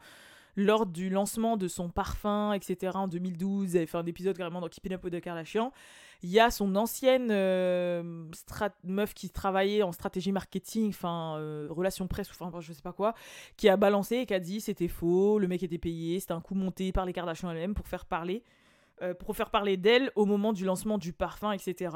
lors 0.55 0.85
du 0.85 1.09
lancement 1.09 1.57
de 1.57 1.67
son 1.67 1.89
parfum, 1.89 2.53
etc. 2.53 2.93
en 2.95 3.07
2012. 3.07 3.73
Il 3.73 3.77
avait 3.77 3.85
fait 3.85 3.97
un 3.97 4.05
épisode 4.05 4.37
carrément 4.37 4.61
dans 4.61 4.69
Keeping 4.69 4.93
Up 4.93 5.03
with 5.03 5.13
the 5.13 5.21
Kardashian. 5.21 5.71
Il 6.23 6.29
y 6.29 6.39
a 6.39 6.49
son 6.49 6.75
ancienne 6.75 7.27
euh, 7.29 8.25
meuf 8.83 9.13
qui 9.13 9.29
travaillait 9.29 9.83
en 9.83 9.91
stratégie 9.91 10.31
marketing, 10.31 10.89
enfin, 10.89 11.37
euh, 11.37 11.67
relation 11.69 12.07
presse, 12.07 12.29
ou 12.31 12.43
enfin, 12.43 12.61
je 12.61 12.71
sais 12.71 12.81
pas 12.81 12.93
quoi, 12.93 13.13
qui 13.57 13.67
a 13.67 13.75
balancé 13.75 14.17
et 14.17 14.25
qui 14.25 14.33
a 14.33 14.39
dit 14.39 14.61
c'était 14.61 14.87
faux, 14.87 15.39
le 15.39 15.47
mec 15.47 15.61
était 15.61 15.77
payé, 15.77 16.19
c'était 16.19 16.33
un 16.33 16.41
coup 16.41 16.55
monté 16.55 16.91
par 16.91 17.05
les 17.05 17.13
Kardashian 17.13 17.51
elles-mêmes 17.51 17.73
pour 17.73 17.87
faire 17.87 18.05
parler. 18.05 18.43
Euh, 19.01 19.13
pour 19.13 19.35
faire 19.35 19.49
parler 19.49 19.75
d'elle 19.75 20.09
au 20.15 20.25
moment 20.25 20.53
du 20.53 20.63
lancement 20.63 20.97
du 20.97 21.11
parfum, 21.11 21.51
etc. 21.51 21.93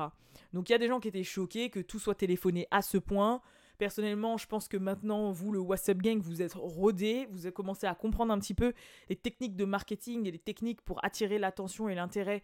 Donc 0.51 0.67
il 0.67 0.73
y 0.73 0.75
a 0.75 0.77
des 0.77 0.89
gens 0.89 0.99
qui 0.99 1.07
étaient 1.07 1.23
choqués 1.23 1.69
que 1.69 1.79
tout 1.79 1.97
soit 1.97 2.13
téléphoné 2.13 2.67
à 2.71 2.81
ce 2.81 2.97
point. 2.97 3.39
Personnellement, 3.79 4.37
je 4.37 4.45
pense 4.45 4.67
que 4.67 4.75
maintenant, 4.75 5.31
vous, 5.31 5.53
le 5.53 5.59
WhatsApp 5.59 5.99
Gang, 5.99 6.19
vous 6.19 6.41
êtes 6.41 6.53
rodés, 6.53 7.29
vous 7.31 7.45
avez 7.45 7.53
commencé 7.53 7.87
à 7.87 7.95
comprendre 7.95 8.33
un 8.33 8.37
petit 8.37 8.53
peu 8.53 8.73
les 9.07 9.15
techniques 9.15 9.55
de 9.55 9.63
marketing 9.63 10.27
et 10.27 10.31
les 10.31 10.37
techniques 10.37 10.81
pour 10.81 11.01
attirer 11.03 11.39
l'attention 11.39 11.87
et 11.87 11.95
l'intérêt 11.95 12.43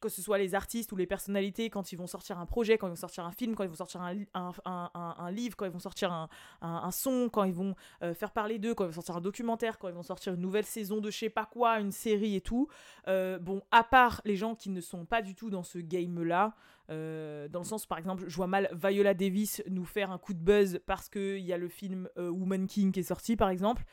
que 0.00 0.08
ce 0.08 0.20
soit 0.20 0.38
les 0.38 0.54
artistes 0.54 0.92
ou 0.92 0.96
les 0.96 1.06
personnalités, 1.06 1.70
quand 1.70 1.92
ils 1.92 1.96
vont 1.96 2.06
sortir 2.06 2.38
un 2.38 2.46
projet, 2.46 2.76
quand 2.76 2.86
ils 2.86 2.90
vont 2.90 2.96
sortir 2.96 3.24
un 3.24 3.32
film, 3.32 3.54
quand 3.54 3.64
ils 3.64 3.68
vont 3.70 3.76
sortir 3.76 4.02
un, 4.02 4.14
un, 4.34 5.30
livre, 5.30 5.56
quand 5.56 5.64
ils 5.64 5.72
vont 5.72 5.78
sortir 5.78 6.28
un, 6.60 6.90
son, 6.90 7.28
quand 7.30 7.44
ils 7.44 7.54
vont 7.54 7.74
euh, 8.02 8.14
faire 8.14 8.32
parler 8.32 8.58
d'eux, 8.58 8.74
quand 8.74 8.84
ils 8.84 8.88
vont 8.88 8.92
sortir 8.92 9.16
un 9.16 9.20
documentaire, 9.20 9.78
quand 9.78 9.88
ils 9.88 9.94
vont 9.94 10.02
sortir 10.02 10.34
une 10.34 10.40
nouvelle 10.40 10.64
saison 10.64 11.00
de 11.00 11.10
je 11.10 11.18
sais 11.18 11.30
pas 11.30 11.46
quoi, 11.46 11.80
une 11.80 11.92
série 11.92 12.36
et 12.36 12.40
tout. 12.40 12.68
Euh, 13.08 13.38
bon, 13.38 13.62
à 13.70 13.84
part 13.84 14.20
les 14.24 14.36
gens 14.36 14.54
qui 14.54 14.70
ne 14.70 14.80
sont 14.80 15.06
pas 15.06 15.22
du 15.22 15.34
tout 15.34 15.50
dans 15.50 15.62
ce 15.62 15.78
game-là, 15.78 16.54
euh, 16.90 17.48
dans 17.48 17.60
le 17.60 17.64
sens, 17.64 17.86
par 17.86 17.98
exemple, 17.98 18.24
je 18.28 18.36
vois 18.36 18.46
mal 18.46 18.68
Viola 18.72 19.14
Davis 19.14 19.62
nous 19.68 19.84
faire 19.84 20.10
un 20.10 20.18
coup 20.18 20.34
de 20.34 20.42
buzz 20.42 20.80
parce 20.86 21.08
qu'il 21.08 21.40
y 21.40 21.52
a 21.52 21.58
le 21.58 21.68
film 21.68 22.08
Woman 22.16 22.66
King 22.66 22.92
qui 22.92 23.00
est 23.00 23.04
sorti, 23.04 23.36
par 23.36 23.48
exemple. 23.48 23.84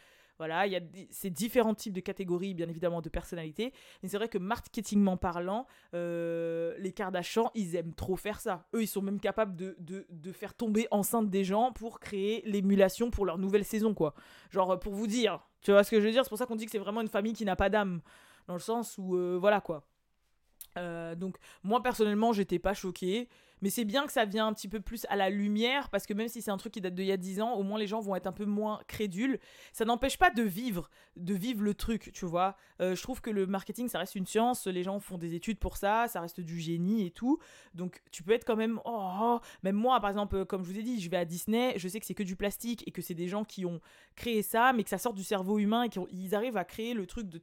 Voilà, 0.44 0.68
il 0.68 0.74
y 0.74 0.76
a 0.76 0.82
ces 1.10 1.30
différents 1.30 1.74
types 1.74 1.94
de 1.94 2.02
catégories, 2.02 2.54
bien 2.54 2.68
évidemment, 2.68 3.00
de 3.00 3.08
personnalités. 3.08 3.72
Mais 4.02 4.10
c'est 4.10 4.18
vrai 4.18 4.28
que 4.28 4.38
marketingment 4.38 5.16
parlant, 5.16 5.68
euh, 5.94 6.76
les 6.80 6.92
Kardashians, 6.92 7.50
ils 7.56 7.78
aiment 7.78 7.94
trop 7.94 8.18
faire 8.18 8.42
ça. 8.42 8.68
Eux, 8.76 8.82
ils 8.82 8.88
sont 8.88 9.02
même 9.02 9.22
capables 9.22 9.56
de, 9.56 9.78
de, 9.80 10.32
faire 10.34 10.54
tomber 10.54 10.86
enceinte 10.92 11.30
des 11.30 11.46
gens 11.46 11.72
pour 11.72 12.02
créer 12.02 12.42
l'émulation 12.46 13.10
pour 13.10 13.26
leur 13.26 13.38
nouvelle 13.38 13.64
saison, 13.64 13.94
quoi. 13.94 14.16
Genre, 14.50 14.78
pour 14.82 14.92
vous 14.92 15.08
dire, 15.08 15.40
tu 15.62 15.72
vois 15.72 15.86
ce 15.86 15.92
que 15.92 16.02
je 16.02 16.08
veux 16.08 16.12
dire 16.12 16.26
C'est 16.26 16.30
pour 16.30 16.38
ça 16.38 16.46
qu'on 16.46 16.58
dit 16.58 16.66
que 16.66 16.72
c'est 16.72 16.78
vraiment 16.78 17.00
une 17.00 17.08
famille 17.08 17.32
qui 17.32 17.46
n'a 17.46 17.56
pas 17.56 17.70
d'âme. 17.70 18.02
Dans 18.48 18.56
le 18.56 18.60
sens 18.60 18.98
où, 18.98 19.16
euh, 19.16 19.38
voilà, 19.40 19.62
quoi. 19.62 19.88
Euh, 20.78 21.14
donc 21.16 21.38
moi 21.62 21.84
personnellement 21.84 22.34
j'étais 22.34 22.58
pas 22.58 22.74
choquée 22.74 23.30
mais 23.64 23.70
c'est 23.70 23.86
bien 23.86 24.06
que 24.06 24.12
ça 24.12 24.26
vient 24.26 24.46
un 24.48 24.54
petit 24.54 24.68
peu 24.68 24.82
plus 24.82 25.06
à 25.08 25.16
la 25.16 25.30
lumière 25.30 25.88
parce 25.88 26.06
que 26.06 26.14
même 26.14 26.28
si 26.28 26.42
c'est 26.42 26.52
un 26.52 26.58
truc 26.58 26.74
qui 26.74 26.82
date 26.82 26.96
d'il 26.96 27.06
y 27.06 27.14
a 27.14 27.18
10 27.18 27.40
ans 27.40 27.54
au 27.54 27.64
moins 27.64 27.80
les 27.80 27.88
gens 27.88 28.02
vont 28.02 28.14
être 28.14 28.28
un 28.28 28.34
peu 28.34 28.44
moins 28.44 28.82
crédules. 28.88 29.40
Ça 29.72 29.86
n'empêche 29.86 30.18
pas 30.18 30.30
de 30.32 30.44
vivre 30.44 30.90
de 31.16 31.34
vivre 31.34 31.64
le 31.64 31.74
truc 31.74 32.12
tu 32.14 32.26
vois. 32.26 32.58
Euh, 32.82 32.94
je 32.94 33.02
trouve 33.02 33.22
que 33.22 33.30
le 33.30 33.48
marketing 33.48 33.88
ça 33.88 34.00
reste 34.00 34.16
une 34.16 34.26
science 34.26 34.68
les 34.68 34.84
gens 34.84 35.00
font 35.00 35.18
des 35.18 35.34
études 35.34 35.60
pour 35.60 35.78
ça 35.78 36.10
ça 36.10 36.20
reste 36.20 36.42
du 36.42 36.60
génie 36.60 37.06
et 37.06 37.12
tout. 37.12 37.40
Donc 37.74 38.04
tu 38.12 38.22
peux 38.22 38.34
être 38.34 38.44
quand 38.44 38.58
même 38.58 38.82
oh, 38.84 39.12
oh. 39.22 39.40
même 39.64 39.78
moi 39.78 40.02
par 40.02 40.10
exemple 40.10 40.44
comme 40.44 40.66
je 40.66 40.70
vous 40.70 40.78
ai 40.78 40.84
dit 40.84 41.00
je 41.00 41.10
vais 41.10 41.16
à 41.16 41.24
Disney 41.24 41.76
je 41.78 41.88
sais 41.88 42.02
que 42.02 42.06
c'est 42.06 42.14
que 42.14 42.24
du 42.24 42.36
plastique 42.36 42.86
et 42.86 42.92
que 42.92 43.02
c'est 43.02 43.14
des 43.14 43.30
gens 43.30 43.46
qui 43.46 43.66
ont 43.66 43.80
créé 44.18 44.42
ça 44.42 44.74
mais 44.74 44.84
que 44.84 44.90
ça 44.90 44.98
sort 44.98 45.14
du 45.14 45.24
cerveau 45.24 45.58
humain 45.58 45.84
et 45.84 45.90
qu'ils 45.90 46.36
arrivent 46.36 46.58
à 46.58 46.66
créer 46.66 46.94
le 46.94 47.08
truc 47.08 47.30
de 47.30 47.42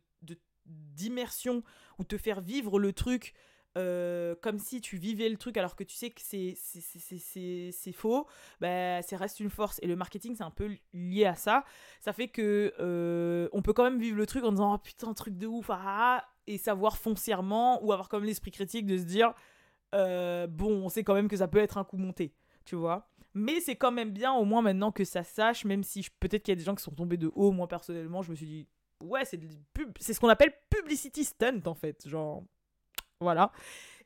d'immersion 0.67 1.63
ou 1.99 2.05
te 2.05 2.17
faire 2.17 2.41
vivre 2.41 2.79
le 2.79 2.93
truc 2.93 3.35
euh, 3.79 4.35
comme 4.43 4.59
si 4.59 4.81
tu 4.81 4.97
vivais 4.97 5.29
le 5.29 5.37
truc 5.37 5.57
alors 5.57 5.77
que 5.77 5.85
tu 5.85 5.95
sais 5.95 6.11
que 6.11 6.21
c'est, 6.23 7.93
faux, 7.93 8.27
bah, 8.61 9.03
ça 9.03 9.17
reste 9.17 9.41
une 9.41 9.51
force. 9.51 9.79
Et 9.83 9.87
le 9.87 9.97
marketing, 9.97 10.35
c'est 10.37 10.45
un 10.45 10.51
peu 10.51 10.77
lié 10.93 11.27
à 11.27 11.35
ça. 11.35 11.65
Ça 12.01 12.13
fait 12.13 12.29
que 12.29 12.75
euh, 12.81 13.49
on 13.53 13.63
peut 13.63 13.73
quand 13.73 13.85
même 13.85 13.99
vivre 13.99 14.17
le 14.17 14.27
truc 14.27 14.45
en 14.45 14.51
disant 14.51 14.75
oh 14.75 14.79
putain, 14.79 15.15
truc 15.15 15.39
de 15.39 15.47
ouf, 15.47 15.71
ah, 15.71 15.81
ah, 15.83 16.29
et 16.47 16.59
savoir 16.59 16.99
foncièrement 16.99 17.85
ou 17.85 17.93
avoir 17.93 18.09
comme 18.09 18.25
l'esprit 18.25 18.51
critique 18.51 18.87
de 18.87 18.99
se 18.99 19.05
dire 19.05 19.35
euh, 19.95 20.47
bon, 20.47 20.85
on 20.85 20.89
sait 20.89 21.05
quand 21.05 21.15
même 21.15 21.29
que 21.29 21.37
ça 21.37 21.49
peut 21.49 21.59
être 21.59 21.79
un 21.79 21.85
coup 21.85 21.97
monté, 21.97 22.35
tu 22.65 22.77
vois. 22.77 23.09
Mais 23.35 23.61
c'est 23.61 23.77
quand 23.77 23.93
même 23.93 24.11
bien 24.11 24.33
au 24.33 24.45
moins 24.45 24.63
maintenant 24.63 24.91
que 24.91 25.05
ça 25.05 25.23
sache, 25.23 25.65
même 25.65 25.85
si 25.85 26.05
peut-être 26.19 26.43
qu'il 26.43 26.53
y 26.53 26.57
a 26.57 26.59
des 26.59 26.65
gens 26.65 26.75
qui 26.75 26.83
sont 26.83 26.91
tombés 26.91 27.17
de 27.17 27.31
haut. 27.35 27.53
Moi 27.53 27.69
personnellement, 27.69 28.23
je 28.23 28.31
me 28.33 28.37
suis 28.37 28.47
dit 28.47 28.69
ouais, 29.05 29.25
c'est 29.25 30.13
ce 30.13 30.21
qu'on 30.21 30.29
appelle 30.29 30.53
publicity 30.69 31.25
stunt 31.25 31.63
en 31.67 31.75
fait, 31.75 32.09
genre 32.09 32.45
voilà. 33.21 33.53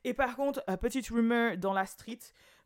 Et 0.03 0.13
par 0.13 0.35
contre, 0.35 0.63
petite 0.77 1.07
rumeur 1.07 1.57
dans 1.57 1.73
la 1.73 1.85
street 1.85 2.19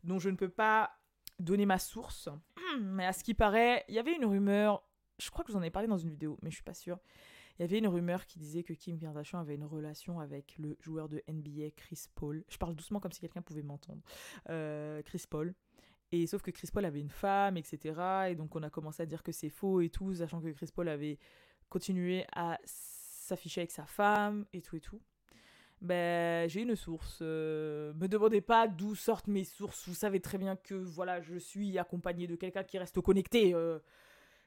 dont 0.04 0.18
je 0.18 0.28
ne 0.28 0.36
peux 0.36 0.48
pas 0.48 0.90
donner 1.38 1.66
ma 1.66 1.78
source, 1.78 2.28
mais 2.80 3.06
à 3.06 3.12
ce 3.12 3.24
qui 3.24 3.34
paraît, 3.34 3.84
il 3.88 3.94
y 3.94 3.98
avait 3.98 4.14
une 4.14 4.26
rumeur, 4.26 4.82
je 5.18 5.30
crois 5.30 5.44
que 5.44 5.52
vous 5.52 5.58
en 5.58 5.62
ai 5.62 5.70
parlé 5.70 5.88
dans 5.88 5.98
une 5.98 6.10
vidéo, 6.10 6.38
mais 6.42 6.50
je 6.50 6.56
suis 6.56 6.64
pas 6.64 6.74
sûre. 6.74 6.98
Il 7.58 7.62
y 7.62 7.64
avait 7.64 7.78
une 7.78 7.88
rumeur 7.88 8.24
qui 8.26 8.38
disait 8.38 8.62
que 8.62 8.72
Kim 8.72 8.98
Kardashian 8.98 9.38
avait 9.38 9.54
une 9.54 9.64
relation 9.64 10.18
avec 10.18 10.56
le 10.58 10.78
joueur 10.80 11.10
de 11.10 11.22
NBA 11.28 11.72
Chris 11.76 12.06
Paul. 12.14 12.42
Je 12.48 12.56
parle 12.56 12.74
doucement 12.74 13.00
comme 13.00 13.12
si 13.12 13.20
quelqu'un 13.20 13.42
pouvait 13.42 13.62
m'entendre. 13.62 14.00
Euh, 14.48 15.02
Chris 15.02 15.24
Paul. 15.28 15.54
Et 16.10 16.26
sauf 16.26 16.40
que 16.40 16.50
Chris 16.50 16.70
Paul 16.72 16.86
avait 16.86 17.00
une 17.00 17.10
femme, 17.10 17.58
etc. 17.58 18.28
Et 18.30 18.34
donc 18.34 18.56
on 18.56 18.62
a 18.62 18.70
commencé 18.70 19.02
à 19.02 19.06
dire 19.06 19.22
que 19.22 19.30
c'est 19.30 19.50
faux 19.50 19.82
et 19.82 19.90
tout, 19.90 20.14
sachant 20.14 20.40
que 20.40 20.48
Chris 20.48 20.70
Paul 20.74 20.88
avait 20.88 21.18
continuer 21.68 22.24
à 22.34 22.58
s'afficher 22.64 23.60
avec 23.60 23.70
sa 23.70 23.86
femme 23.86 24.46
et 24.52 24.62
tout 24.62 24.76
et 24.76 24.80
tout. 24.80 25.00
Ben, 25.80 26.48
j'ai 26.48 26.62
une 26.62 26.76
source. 26.76 27.18
Euh, 27.22 27.94
me 27.94 28.06
demandez 28.06 28.40
pas 28.42 28.68
d'où 28.68 28.94
sortent 28.94 29.28
mes 29.28 29.44
sources. 29.44 29.88
Vous 29.88 29.94
savez 29.94 30.20
très 30.20 30.36
bien 30.36 30.56
que 30.56 30.74
voilà, 30.74 31.20
je 31.22 31.36
suis 31.36 31.78
accompagné 31.78 32.26
de 32.26 32.36
quelqu'un 32.36 32.64
qui 32.64 32.78
reste 32.78 33.00
connecté. 33.00 33.54
Euh, 33.54 33.78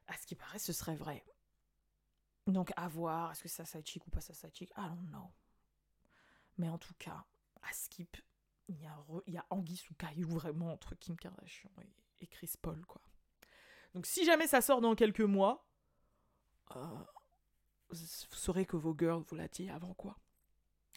à 0.07 0.15
ce 0.17 0.27
qui 0.27 0.35
paraît, 0.35 0.59
ce 0.59 0.73
serait 0.73 0.95
vrai. 0.95 1.25
Donc 2.45 2.71
à 2.75 2.87
voir, 2.87 3.31
est-ce 3.31 3.43
que 3.43 3.49
ça 3.49 3.65
ça 3.65 3.79
chic 3.83 4.05
ou 4.05 4.11
pas 4.11 4.21
ça 4.21 4.33
ça 4.33 4.49
chic? 4.53 4.69
I 4.71 4.81
don't 4.89 5.09
know. 5.09 5.31
Mais 6.57 6.69
en 6.69 6.77
tout 6.77 6.93
cas, 6.99 7.25
à 7.63 7.73
Skip, 7.73 8.17
il 8.67 8.79
y 8.79 8.85
a, 8.85 9.03
il 9.25 9.33
y 9.33 9.37
a 9.37 9.45
Anguille 9.49 9.77
sous 9.77 9.95
caillou 9.95 10.27
vraiment 10.27 10.71
entre 10.71 10.95
Kim 10.95 11.15
Kardashian 11.15 11.71
et, 12.21 12.27
Chris 12.27 12.53
Paul 12.61 12.85
quoi. 12.85 13.01
Donc 13.93 14.05
si 14.05 14.23
jamais 14.23 14.47
ça 14.47 14.61
sort 14.61 14.79
dans 14.79 14.95
quelques 14.95 15.19
mois, 15.19 15.67
euh, 16.75 16.85
vous 17.89 17.95
saurez 18.31 18.65
que 18.65 18.77
vos 18.77 18.95
girls 18.97 19.23
vous 19.27 19.35
l'a 19.35 19.47
avant 19.73 19.93
quoi. 19.93 20.17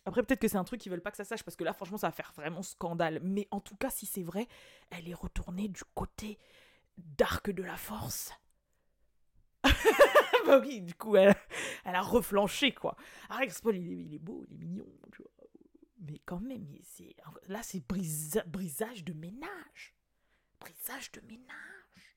Après, 0.06 0.22
peut-être 0.22 0.40
que 0.40 0.46
c'est 0.46 0.56
un 0.56 0.64
truc 0.64 0.80
qu'ils 0.80 0.92
veulent 0.92 1.02
pas 1.02 1.10
que 1.10 1.16
ça 1.16 1.24
sache, 1.24 1.42
parce 1.42 1.56
que 1.56 1.64
là, 1.64 1.72
franchement, 1.72 1.98
ça 1.98 2.06
va 2.06 2.12
faire 2.12 2.32
vraiment 2.36 2.62
scandale. 2.62 3.18
Mais 3.24 3.48
en 3.50 3.60
tout 3.60 3.74
cas, 3.74 3.90
si 3.90 4.06
c'est 4.06 4.22
vrai, 4.22 4.46
elle 4.90 5.08
est 5.08 5.14
retournée 5.14 5.68
du 5.68 5.82
côté 5.94 6.38
d'arc 6.96 7.50
de 7.50 7.64
la 7.64 7.76
force. 7.76 8.32
bah 10.46 10.60
oui, 10.60 10.80
du 10.80 10.94
coup, 10.94 11.16
elle, 11.16 11.34
a 11.84 12.02
reflanché, 12.02 12.72
quoi. 12.72 12.96
Alex 13.30 13.60
Paul, 13.60 13.76
il 13.76 14.14
est, 14.14 14.20
beau, 14.20 14.44
il 14.48 14.54
est 14.54 14.58
mignon, 14.58 14.86
tu 15.10 15.22
vois. 15.22 15.32
Mais 15.98 16.20
quand 16.24 16.40
même, 16.40 16.64
là, 17.48 17.62
c'est 17.64 17.84
brisage 17.84 19.04
de 19.04 19.12
ménage. 19.12 19.96
Brisage 20.60 21.10
de 21.12 21.20
ménage. 21.22 22.16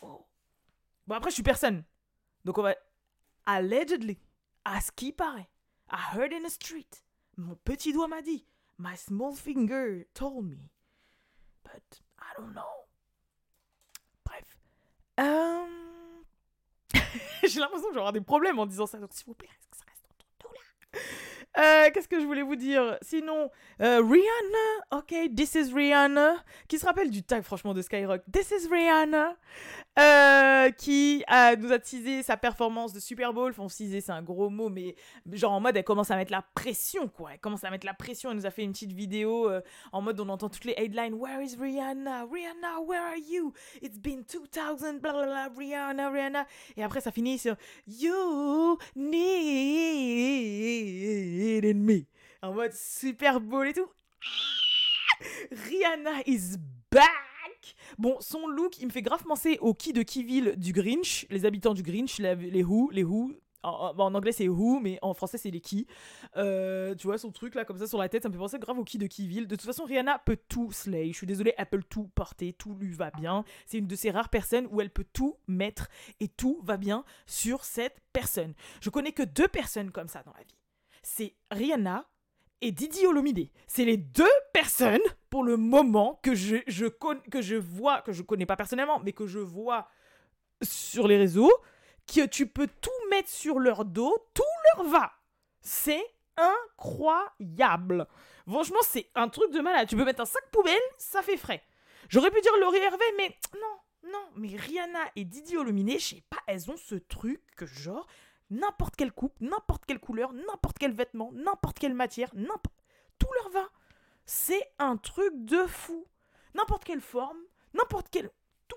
Oh. 0.00 0.26
Bon, 1.06 1.14
après, 1.14 1.30
je 1.30 1.34
suis 1.34 1.42
personne. 1.42 1.84
Donc 2.46 2.56
on 2.56 2.62
va... 2.62 2.74
Allegedly, 3.44 4.18
à 4.64 4.80
ce 4.80 4.92
qui 4.92 5.12
paraît, 5.12 5.50
I 5.90 6.16
heard 6.16 6.32
in 6.32 6.42
the 6.42 6.50
street, 6.50 7.02
mon 7.36 7.56
petit 7.64 7.92
doigt 7.92 8.08
m'a 8.08 8.22
dit, 8.22 8.46
my 8.78 8.94
small 8.96 9.34
finger 9.34 10.06
told 10.14 10.44
me. 10.44 10.70
But 11.64 12.00
I 12.18 12.32
don't 12.36 12.54
know. 12.54 12.86
Bref. 14.24 14.58
Um... 15.18 16.24
J'ai 17.42 17.60
l'impression 17.60 17.88
que 17.88 17.94
j'aurai 17.94 18.12
des 18.12 18.20
problèmes 18.20 18.58
en 18.58 18.66
disant 18.66 18.86
ça, 18.86 18.98
donc 18.98 19.12
s'il 19.12 19.26
vous 19.26 19.34
plaît, 19.34 19.48
ça 19.72 19.84
reste 19.86 20.04
entre 20.08 20.26
nous 20.44 20.52
là? 20.52 21.00
Euh, 21.58 21.90
Qu'est-ce 21.92 22.08
que 22.08 22.20
je 22.20 22.24
voulais 22.26 22.42
vous 22.42 22.56
dire? 22.56 22.96
Sinon, 23.02 23.50
euh, 23.80 24.00
Rihanna, 24.00 24.98
ok, 24.98 25.34
This 25.34 25.54
is 25.56 25.72
Rihanna, 25.72 26.36
qui 26.68 26.78
se 26.78 26.86
rappelle 26.86 27.10
du 27.10 27.22
tag 27.22 27.42
franchement 27.42 27.74
de 27.74 27.82
Skyrock? 27.82 28.22
This 28.32 28.52
is 28.52 28.68
Rihanna, 28.68 29.36
euh, 29.98 30.70
qui 30.70 31.24
nous 31.58 31.72
a 31.72 31.78
teasé 31.78 32.22
sa 32.22 32.36
performance 32.36 32.92
de 32.92 33.00
Super 33.00 33.32
Bowl. 33.32 33.50
Enfin, 33.50 33.66
teasé, 33.66 34.00
c'est 34.00 34.12
un 34.12 34.22
gros 34.22 34.50
mot, 34.50 34.68
mais 34.68 34.94
genre 35.32 35.52
en 35.52 35.60
mode, 35.60 35.76
elle 35.76 35.84
commence 35.84 36.10
à 36.10 36.16
mettre 36.16 36.32
la 36.32 36.42
pression, 36.54 37.08
quoi. 37.08 37.32
Elle 37.32 37.40
commence 37.40 37.64
à 37.64 37.70
mettre 37.70 37.86
la 37.86 37.94
pression. 37.94 38.30
Elle 38.30 38.36
nous 38.36 38.46
a 38.46 38.50
fait 38.50 38.62
une 38.62 38.72
petite 38.72 38.92
vidéo 38.92 39.50
en 39.92 40.00
mode, 40.00 40.20
on 40.20 40.28
entend 40.28 40.48
toutes 40.48 40.64
les 40.64 40.74
headlines. 40.76 41.14
Where 41.14 41.42
is 41.42 41.56
Rihanna? 41.56 42.26
Rihanna, 42.26 42.80
where 42.86 43.02
are 43.02 43.18
you? 43.18 43.52
It's 43.82 43.98
been 43.98 44.24
2000, 44.24 45.00
blah, 45.00 45.12
blah, 45.12 45.26
blah, 45.26 45.48
Rihanna, 45.56 46.10
Rihanna. 46.10 46.46
Et 46.76 46.82
après, 46.82 47.00
ça 47.00 47.10
finit 47.10 47.38
sur 47.38 47.56
You 47.86 48.78
need 48.94 49.16
me. 51.76 52.06
En 52.42 52.52
mode 52.54 52.72
Super 52.72 53.40
Bowl 53.40 53.68
et 53.68 53.72
tout. 53.74 53.90
Rihanna 55.50 56.22
is 56.26 56.56
back! 56.90 57.29
Bon, 57.98 58.16
son 58.20 58.46
look, 58.46 58.78
il 58.78 58.86
me 58.86 58.90
fait 58.90 59.02
grave 59.02 59.22
penser 59.24 59.58
au 59.60 59.74
qui 59.74 59.92
de 59.92 60.02
Kiville 60.02 60.54
du 60.56 60.72
Grinch, 60.72 61.26
les 61.30 61.44
habitants 61.44 61.74
du 61.74 61.82
Grinch, 61.82 62.18
les, 62.18 62.64
Who, 62.64 62.90
les 62.90 63.04
Who. 63.04 63.32
En, 63.62 63.92
en 63.98 64.14
anglais 64.14 64.32
c'est 64.32 64.48
Who, 64.48 64.80
mais 64.80 64.98
en 65.02 65.12
français 65.12 65.36
c'est 65.36 65.50
les 65.50 65.60
qui. 65.60 65.86
Euh, 66.36 66.94
tu 66.94 67.06
vois, 67.06 67.18
son 67.18 67.30
truc 67.30 67.54
là, 67.54 67.66
comme 67.66 67.76
ça 67.76 67.86
sur 67.86 67.98
la 67.98 68.08
tête, 68.08 68.22
ça 68.22 68.30
me 68.30 68.32
fait 68.32 68.38
penser 68.38 68.58
grave 68.58 68.78
au 68.78 68.84
qui 68.84 68.96
de 68.96 69.06
Kiville. 69.06 69.46
De 69.46 69.54
toute 69.54 69.66
façon, 69.66 69.84
Rihanna 69.84 70.18
peut 70.18 70.38
tout 70.48 70.72
slay. 70.72 71.08
Je 71.12 71.16
suis 71.18 71.26
désolée, 71.26 71.52
elle 71.58 71.66
peut 71.66 71.82
tout 71.86 72.08
porter, 72.14 72.54
tout 72.54 72.74
lui 72.74 72.92
va 72.92 73.10
bien. 73.10 73.44
C'est 73.66 73.76
une 73.78 73.86
de 73.86 73.96
ces 73.96 74.10
rares 74.10 74.30
personnes 74.30 74.66
où 74.70 74.80
elle 74.80 74.90
peut 74.90 75.06
tout 75.12 75.36
mettre 75.46 75.88
et 76.20 76.28
tout 76.28 76.58
va 76.62 76.78
bien 76.78 77.04
sur 77.26 77.64
cette 77.64 78.00
personne. 78.14 78.54
Je 78.80 78.88
connais 78.88 79.12
que 79.12 79.22
deux 79.22 79.48
personnes 79.48 79.90
comme 79.90 80.08
ça 80.08 80.22
dans 80.22 80.32
la 80.32 80.42
vie. 80.42 80.56
C'est 81.02 81.34
Rihanna 81.50 82.06
et 82.60 82.72
Didi 82.72 83.06
Olomide. 83.06 83.48
C'est 83.66 83.84
les 83.84 83.96
deux 83.96 84.30
personnes, 84.52 85.00
pour 85.28 85.44
le 85.44 85.56
moment, 85.56 86.20
que 86.22 86.34
je, 86.34 86.56
que 87.30 87.42
je 87.42 87.56
vois, 87.56 88.02
que 88.02 88.12
je 88.12 88.22
connais 88.22 88.46
pas 88.46 88.56
personnellement, 88.56 89.00
mais 89.00 89.12
que 89.12 89.26
je 89.26 89.38
vois 89.38 89.88
sur 90.62 91.08
les 91.08 91.16
réseaux, 91.16 91.52
que 92.06 92.26
tu 92.26 92.46
peux 92.46 92.68
tout 92.80 92.90
mettre 93.10 93.28
sur 93.28 93.58
leur 93.58 93.84
dos, 93.84 94.16
tout 94.34 94.42
leur 94.74 94.88
va. 94.88 95.12
C'est 95.60 96.04
incroyable. 96.36 98.06
Franchement, 98.48 98.80
c'est 98.82 99.08
un 99.14 99.28
truc 99.28 99.52
de 99.52 99.60
malade. 99.60 99.88
Tu 99.88 99.96
peux 99.96 100.04
mettre 100.04 100.22
un 100.22 100.26
sac 100.26 100.42
poubelle, 100.50 100.80
ça 100.98 101.22
fait 101.22 101.36
frais. 101.36 101.62
J'aurais 102.08 102.30
pu 102.30 102.40
dire 102.40 102.52
Laurie 102.60 102.78
Hervé, 102.78 103.04
mais 103.16 103.36
non, 103.54 104.10
non. 104.10 104.24
Mais 104.36 104.56
Rihanna 104.56 105.00
et 105.16 105.24
Didi 105.24 105.56
Olomide, 105.56 105.98
je 105.98 106.16
sais 106.16 106.22
pas, 106.28 106.38
elles 106.46 106.70
ont 106.70 106.76
ce 106.76 106.96
truc 106.96 107.40
que 107.56 107.66
genre, 107.66 108.06
n'importe 108.50 108.96
quelle 108.96 109.12
coupe, 109.12 109.40
n'importe 109.40 109.84
quelle 109.86 110.00
couleur, 110.00 110.32
n'importe 110.32 110.78
quel 110.78 110.92
vêtement, 110.92 111.32
n'importe 111.32 111.78
quelle 111.78 111.94
matière. 111.94 112.30
Tout 113.18 113.28
leur 113.42 113.50
va. 113.50 113.68
C'est 114.24 114.72
un 114.78 114.96
truc 114.96 115.32
de 115.44 115.66
fou. 115.66 116.06
N'importe 116.54 116.84
quelle 116.84 117.00
forme, 117.00 117.38
n'importe 117.74 118.08
quel... 118.10 118.30
Tout. 118.66 118.76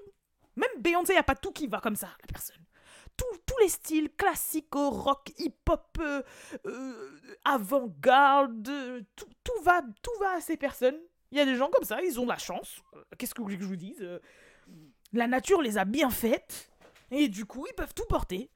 Même 0.56 0.70
Beyoncé, 0.80 1.14
il 1.14 1.18
a 1.18 1.24
pas 1.24 1.36
tout 1.36 1.52
qui 1.52 1.68
va 1.68 1.80
comme 1.80 1.96
ça, 1.96 2.10
la 2.22 2.28
personne. 2.28 2.64
tous 3.18 3.58
les 3.62 3.70
styles, 3.70 4.12
classiques, 4.16 4.74
rock, 4.74 5.32
hip-hop, 5.38 5.98
euh, 6.00 6.22
euh, 6.66 7.20
avant-garde, 7.46 8.64
tout, 9.16 9.30
tout, 9.44 9.64
va, 9.64 9.82
tout 10.02 10.20
va 10.20 10.32
à 10.34 10.42
ces 10.42 10.58
personnes. 10.58 11.00
Il 11.32 11.38
y 11.38 11.42
a 11.42 11.46
des 11.46 11.56
gens 11.56 11.70
comme 11.70 11.84
ça, 11.84 12.02
ils 12.04 12.20
ont 12.20 12.28
la 12.28 12.38
chance. 12.38 12.82
Euh, 12.96 13.04
qu'est-ce 13.18 13.34
que 13.34 13.42
vous 13.42 13.46
voulez 13.46 13.58
que 13.58 13.64
je 13.64 13.68
vous 13.68 13.76
dise 13.76 14.08
La 15.14 15.26
nature 15.26 15.62
les 15.62 15.80
a 15.80 15.86
bien 15.86 16.12
faites. 16.12 16.70
Et 17.10 17.28
du 17.28 17.46
coup, 17.46 17.66
ils 17.68 17.76
peuvent 17.76 17.94
tout 17.94 18.06
porter. 18.08 18.50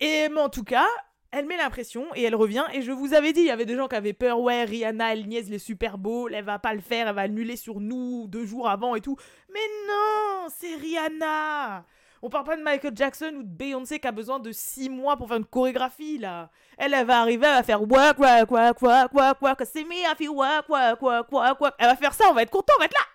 Et 0.00 0.28
mais 0.28 0.40
en 0.40 0.48
tout 0.48 0.64
cas, 0.64 0.86
elle 1.32 1.46
met 1.46 1.56
l'impression 1.56 2.06
et 2.14 2.22
elle 2.22 2.34
revient. 2.34 2.64
Et 2.74 2.82
je 2.82 2.92
vous 2.92 3.14
avais 3.14 3.32
dit, 3.32 3.40
il 3.40 3.46
y 3.46 3.50
avait 3.50 3.64
des 3.64 3.74
gens 3.74 3.88
qui 3.88 3.96
avaient 3.96 4.12
peur. 4.12 4.40
Ouais, 4.40 4.64
Rihanna, 4.64 5.14
elle 5.14 5.26
niaise 5.26 5.50
les 5.50 5.58
Super 5.58 5.98
Bowl, 5.98 6.34
elle 6.34 6.44
va 6.44 6.58
pas 6.58 6.74
le 6.74 6.80
faire, 6.80 7.08
elle 7.08 7.14
va 7.14 7.22
annuler 7.22 7.56
sur 7.56 7.80
nous 7.80 8.26
deux 8.28 8.44
jours 8.44 8.68
avant 8.68 8.94
et 8.94 9.00
tout. 9.00 9.16
Mais 9.52 9.60
non, 9.88 10.48
c'est 10.48 10.74
Rihanna. 10.76 11.84
On 12.24 12.28
parle 12.28 12.44
pas 12.44 12.56
de 12.56 12.62
Michael 12.62 12.92
Jackson 12.94 13.32
ou 13.38 13.42
de 13.42 13.48
Beyoncé 13.48 13.98
qui 13.98 14.06
a 14.06 14.12
besoin 14.12 14.38
de 14.38 14.52
six 14.52 14.88
mois 14.88 15.16
pour 15.16 15.26
faire 15.26 15.38
une 15.38 15.44
chorégraphie 15.44 16.18
là. 16.18 16.50
Elle, 16.78 16.94
elle 16.94 17.06
va 17.06 17.20
arriver, 17.20 17.46
elle 17.46 17.54
va 17.54 17.62
faire 17.64 17.82
work, 17.82 18.18
work, 18.18 18.50
work, 18.50 18.80
work, 18.80 19.12
work, 19.12 19.42
work, 19.42 19.62
c'est 19.64 19.82
me, 19.82 19.94
I 19.94 20.14
feel 20.16 20.28
work, 20.28 20.68
work, 20.68 21.02
work, 21.02 21.32
work, 21.32 21.60
work. 21.60 21.74
Elle 21.78 21.88
va 21.88 21.96
faire 21.96 22.14
ça, 22.14 22.26
on 22.30 22.34
va 22.34 22.42
être 22.42 22.50
content, 22.50 22.74
on 22.76 22.78
va 22.78 22.84
être 22.84 22.92
là. 22.92 23.11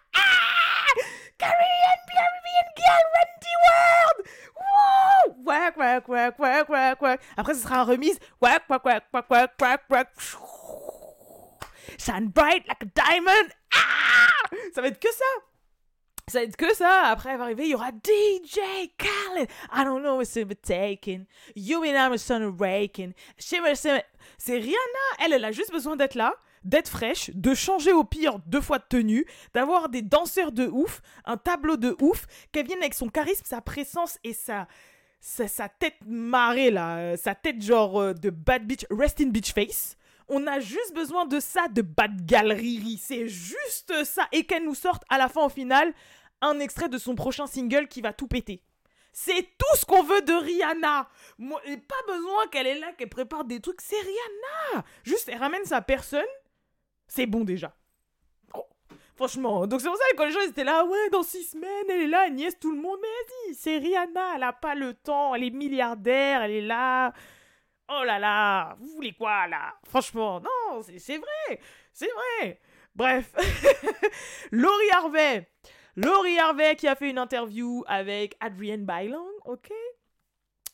Caribbean, 1.38 2.00
Caribbean 2.10 2.68
girl, 2.76 3.04
the 3.42 3.54
world! 3.66 4.18
Woo! 4.58 5.44
Work, 5.46 5.78
work, 5.78 6.08
work, 6.08 6.40
work, 6.40 6.70
work, 6.70 7.02
work. 7.02 7.22
Après, 7.38 7.54
ce 7.54 7.62
sera 7.62 7.82
un 7.82 7.86
remise. 7.86 8.20
Work, 8.42 8.64
work, 8.70 8.84
work, 8.86 9.04
work, 9.14 9.30
work, 9.30 9.52
work, 9.60 9.82
work. 9.90 10.08
Shine 11.98 12.28
bright 12.28 12.68
like 12.68 12.82
a 12.84 12.86
diamond. 12.86 13.54
Ah! 13.74 14.50
Ça 14.74 14.82
va 14.82 14.88
être 14.88 15.00
que 15.00 15.12
ça. 15.12 15.26
Ça 16.30 16.40
va 16.40 16.44
être 16.44 16.58
que 16.58 16.74
ça. 16.76 17.04
Après, 17.06 17.32
elle 17.32 17.38
va 17.38 17.46
arriver, 17.46 17.64
il 17.66 17.70
y 17.70 17.76
aura 17.76 17.92
DJ 17.92 18.92
Khaled. 18.98 19.50
I 19.72 19.84
don't 19.86 20.02
know 20.02 20.18
what's 20.18 20.38
taken. 20.62 21.26
You 21.56 21.84
and 21.84 21.96
I'm 21.98 22.12
a 22.12 22.18
son 22.18 22.42
of 22.44 22.60
raking. 22.60 23.14
C'est 23.38 23.60
Rihanna. 23.60 25.06
Elle, 25.20 25.34
elle 25.34 25.46
a 25.46 25.52
juste 25.54 25.72
besoin 25.72 25.96
d'être 25.96 26.16
là, 26.16 26.36
d'être 26.68 26.90
fraîche, 26.90 27.32
de 27.34 27.54
changer 27.54 27.94
au 27.94 28.04
pire 28.04 28.40
deux 28.46 28.62
fois 28.62 28.80
de 28.80 28.86
tenue, 28.88 29.26
d'avoir 29.54 29.90
des 29.90 30.02
danseurs 30.02 30.52
de 30.52 30.68
ouf, 30.68 31.02
un 31.26 31.38
tableau 31.38 31.78
de 31.78 31.96
ouf, 32.02 32.26
qu'elle 32.52 32.68
vienne 32.68 32.80
avec 32.80 32.94
son 32.94 33.10
charisme, 33.10 33.46
sa 33.46 33.62
présence 33.62 34.20
et 34.24 34.34
sa, 34.34 34.68
sa, 35.20 35.70
tête 35.70 35.98
marée 36.06 36.72
là, 36.72 36.98
euh, 36.98 37.18
sa 37.18 37.36
tête 37.36 37.62
genre 37.62 38.02
euh, 38.02 38.14
de 38.14 38.30
bad 38.30 38.68
bitch, 38.68 38.86
rest 38.90 39.22
in 39.22 39.28
bitch 39.28 39.54
face. 39.54 39.96
On 40.30 40.46
a 40.46 40.60
juste 40.60 40.94
besoin 40.94 41.26
de 41.26 41.40
ça, 41.40 41.70
de 41.70 41.82
bad 41.82 42.26
galerie. 42.26 43.00
C'est 43.02 43.30
juste 43.30 44.04
ça. 44.04 44.28
Et 44.34 44.44
qu'elle 44.44 44.66
nous 44.66 44.76
sorte 44.76 45.04
à 45.08 45.18
la 45.18 45.30
fin, 45.30 45.46
au 45.46 45.50
final, 45.50 45.94
un 46.42 46.60
extrait 46.60 46.90
de 46.90 46.98
son 46.98 47.16
prochain 47.16 47.48
single 47.48 47.88
qui 47.88 48.02
va 48.02 48.12
tout 48.12 48.28
péter. 48.28 48.62
C'est 49.14 49.42
tout 49.58 49.76
ce 49.78 49.86
qu'on 49.86 50.04
veut 50.04 50.22
de 50.22 50.34
Rihanna. 50.34 51.10
Moi, 51.38 51.62
pas 51.88 52.14
besoin 52.14 52.48
qu'elle 52.52 52.68
est 52.68 52.80
là, 52.80 52.92
qu'elle 52.92 53.10
prépare 53.10 53.46
des 53.46 53.62
trucs. 53.62 53.80
C'est 53.80 54.00
Rihanna. 54.00 54.86
Juste, 55.04 55.30
elle 55.30 55.40
ramène 55.40 55.64
sa 55.64 55.82
personne. 55.82 56.22
C'est 57.08 57.26
bon 57.26 57.44
déjà. 57.44 57.74
Oh, 58.54 58.66
franchement. 59.16 59.68
Donc 59.68 59.82
c'est 59.82 59.88
pour 59.88 59.98
ça 59.98 60.04
que 60.12 60.18
quand 60.18 60.26
les 60.26 60.32
gens 60.32 60.42
étaient 60.42 60.64
là, 60.64 60.86
ouais, 60.86 61.10
dans 61.12 61.24
six 61.24 61.44
semaines, 61.44 61.86
elle 61.90 62.02
est 62.02 62.08
là, 62.08 62.30
niaise 62.30 62.58
tout 62.60 62.72
le 62.72 62.82
monde. 62.82 62.98
Mais 63.02 63.08
vas-y, 63.08 63.56
c'est 63.56 63.78
Rihanna. 63.78 64.36
Elle 64.36 64.44
a 64.44 64.54
pas 64.54 64.76
le 64.76 64.94
temps. 64.94 65.36
Elle 65.36 65.46
est 65.46 65.50
milliardaire. 65.52 66.42
Elle 66.42 66.52
est 66.52 66.62
là. 66.62 67.14
Oh 67.90 68.04
là 68.04 68.20
là, 68.20 68.76
vous 68.80 68.88
voulez 68.88 69.14
quoi 69.14 69.48
là? 69.48 69.74
Franchement, 69.88 70.42
non, 70.42 70.82
c'est 70.82 71.18
vrai, 71.18 71.62
c'est 71.94 72.10
vrai. 72.10 72.60
Bref, 72.94 73.34
Laurie 74.52 74.92
Harvey. 74.92 75.48
Laurie 75.96 76.38
Harvey 76.38 76.76
qui 76.76 76.88
a 76.88 76.96
fait 76.96 77.10
une 77.10 77.18
interview 77.18 77.86
avec 77.88 78.36
Adrienne 78.42 78.86
Bailon, 78.86 79.26
ok? 79.46 79.72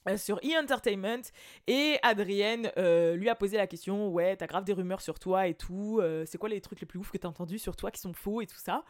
Euh, 0.07 0.17
sur 0.17 0.37
E! 0.37 0.61
Entertainment 0.61 1.21
et 1.67 1.97
Adrienne 2.03 2.71
euh, 2.77 3.15
lui 3.15 3.29
a 3.29 3.35
posé 3.35 3.57
la 3.57 3.67
question 3.67 4.09
ouais 4.09 4.35
t'as 4.35 4.47
grave 4.47 4.63
des 4.63 4.73
rumeurs 4.73 5.01
sur 5.01 5.19
toi 5.19 5.47
et 5.47 5.53
tout 5.53 5.99
euh, 6.01 6.25
c'est 6.25 6.37
quoi 6.37 6.49
les 6.49 6.61
trucs 6.61 6.79
les 6.79 6.85
plus 6.85 6.99
ouf 6.99 7.11
que 7.11 7.17
t'as 7.17 7.27
entendu 7.27 7.57
sur 7.59 7.75
toi 7.75 7.91
qui 7.91 7.99
sont 7.99 8.13
faux 8.13 8.41
et 8.41 8.47
tout 8.47 8.57
ça? 8.57 8.83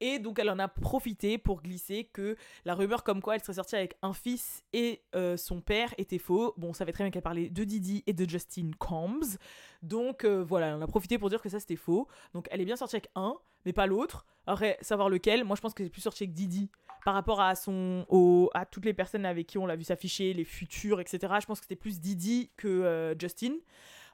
Et 0.00 0.18
donc 0.18 0.38
elle 0.38 0.50
en 0.50 0.58
a 0.58 0.68
profité 0.68 1.38
pour 1.38 1.62
glisser 1.62 2.04
que 2.12 2.36
la 2.64 2.74
rumeur 2.74 3.04
comme 3.04 3.20
quoi 3.22 3.34
elle 3.36 3.42
serait 3.42 3.54
sortie 3.54 3.76
avec 3.76 3.96
un 4.02 4.12
fils 4.12 4.62
et 4.72 5.02
son 5.36 5.60
père 5.60 5.94
était 5.98 6.18
faux. 6.18 6.54
Bon 6.56 6.70
on 6.70 6.72
savait 6.72 6.92
très 6.92 7.04
bien 7.04 7.10
qu'elle 7.10 7.22
parlait 7.22 7.48
de 7.48 7.64
Didi 7.64 8.02
et 8.06 8.12
de 8.12 8.28
Justin 8.28 8.70
Combs. 8.78 9.38
Donc 9.82 10.24
voilà 10.24 10.68
elle 10.68 10.74
en 10.74 10.82
a 10.82 10.86
profité 10.86 11.18
pour 11.18 11.30
dire 11.30 11.40
que 11.40 11.48
ça 11.48 11.60
c'était 11.60 11.76
faux. 11.76 12.08
Donc 12.32 12.48
elle 12.50 12.60
est 12.60 12.64
bien 12.66 12.76
sortie 12.76 12.96
avec 12.96 13.10
un 13.14 13.36
mais 13.64 13.72
pas 13.72 13.86
l'autre 13.86 14.26
après 14.46 14.76
savoir 14.80 15.08
lequel 15.08 15.44
moi 15.44 15.56
je 15.56 15.60
pense 15.60 15.74
que 15.74 15.84
c'est 15.84 15.90
plus 15.90 16.02
sorti 16.02 16.24
avec 16.24 16.34
Didi 16.34 16.70
par 17.04 17.14
rapport 17.14 17.40
à 17.40 17.54
son 17.54 18.06
au, 18.08 18.50
à 18.54 18.64
toutes 18.64 18.86
les 18.86 18.94
personnes 18.94 19.26
avec 19.26 19.46
qui 19.46 19.58
on 19.58 19.66
l'a 19.66 19.76
vu 19.76 19.84
s'afficher, 19.84 20.32
les 20.32 20.44
futurs, 20.44 21.00
etc. 21.00 21.34
Je 21.40 21.46
pense 21.46 21.60
que 21.60 21.66
c'était 21.66 21.76
plus 21.76 22.00
Didi 22.00 22.50
que 22.56 22.66
euh, 22.66 23.14
Justin. 23.18 23.56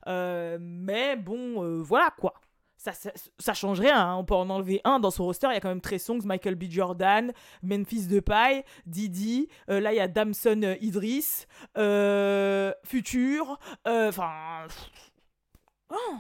Euh, 0.09 0.59
mais 0.61 1.17
bon, 1.17 1.63
euh, 1.63 1.81
voilà 1.81 2.11
quoi. 2.19 2.35
Ça, 2.77 2.93
ça, 2.93 3.11
ça 3.39 3.53
change 3.53 3.79
rien, 3.79 3.99
hein. 3.99 4.17
on 4.17 4.25
peut 4.25 4.35
en 4.35 4.49
enlever 4.49 4.81
un 4.85 4.99
dans 4.99 5.11
son 5.11 5.25
roster. 5.25 5.49
Il 5.51 5.55
y 5.55 5.57
a 5.57 5.61
quand 5.61 5.69
même 5.69 5.83
Trey 5.83 5.99
Songs, 5.99 6.23
Michael 6.25 6.55
B. 6.55 6.65
Jordan, 6.71 7.31
Memphis 7.63 8.07
Depay, 8.07 8.65
Didi. 8.87 9.49
Là, 9.69 9.93
il 9.93 9.97
y 9.97 10.01
a 10.01 10.09
Damson 10.09 10.77
Idris, 10.81 11.45
Futur. 12.85 13.59
Enfin. 13.85 14.67
oh, 15.91 16.17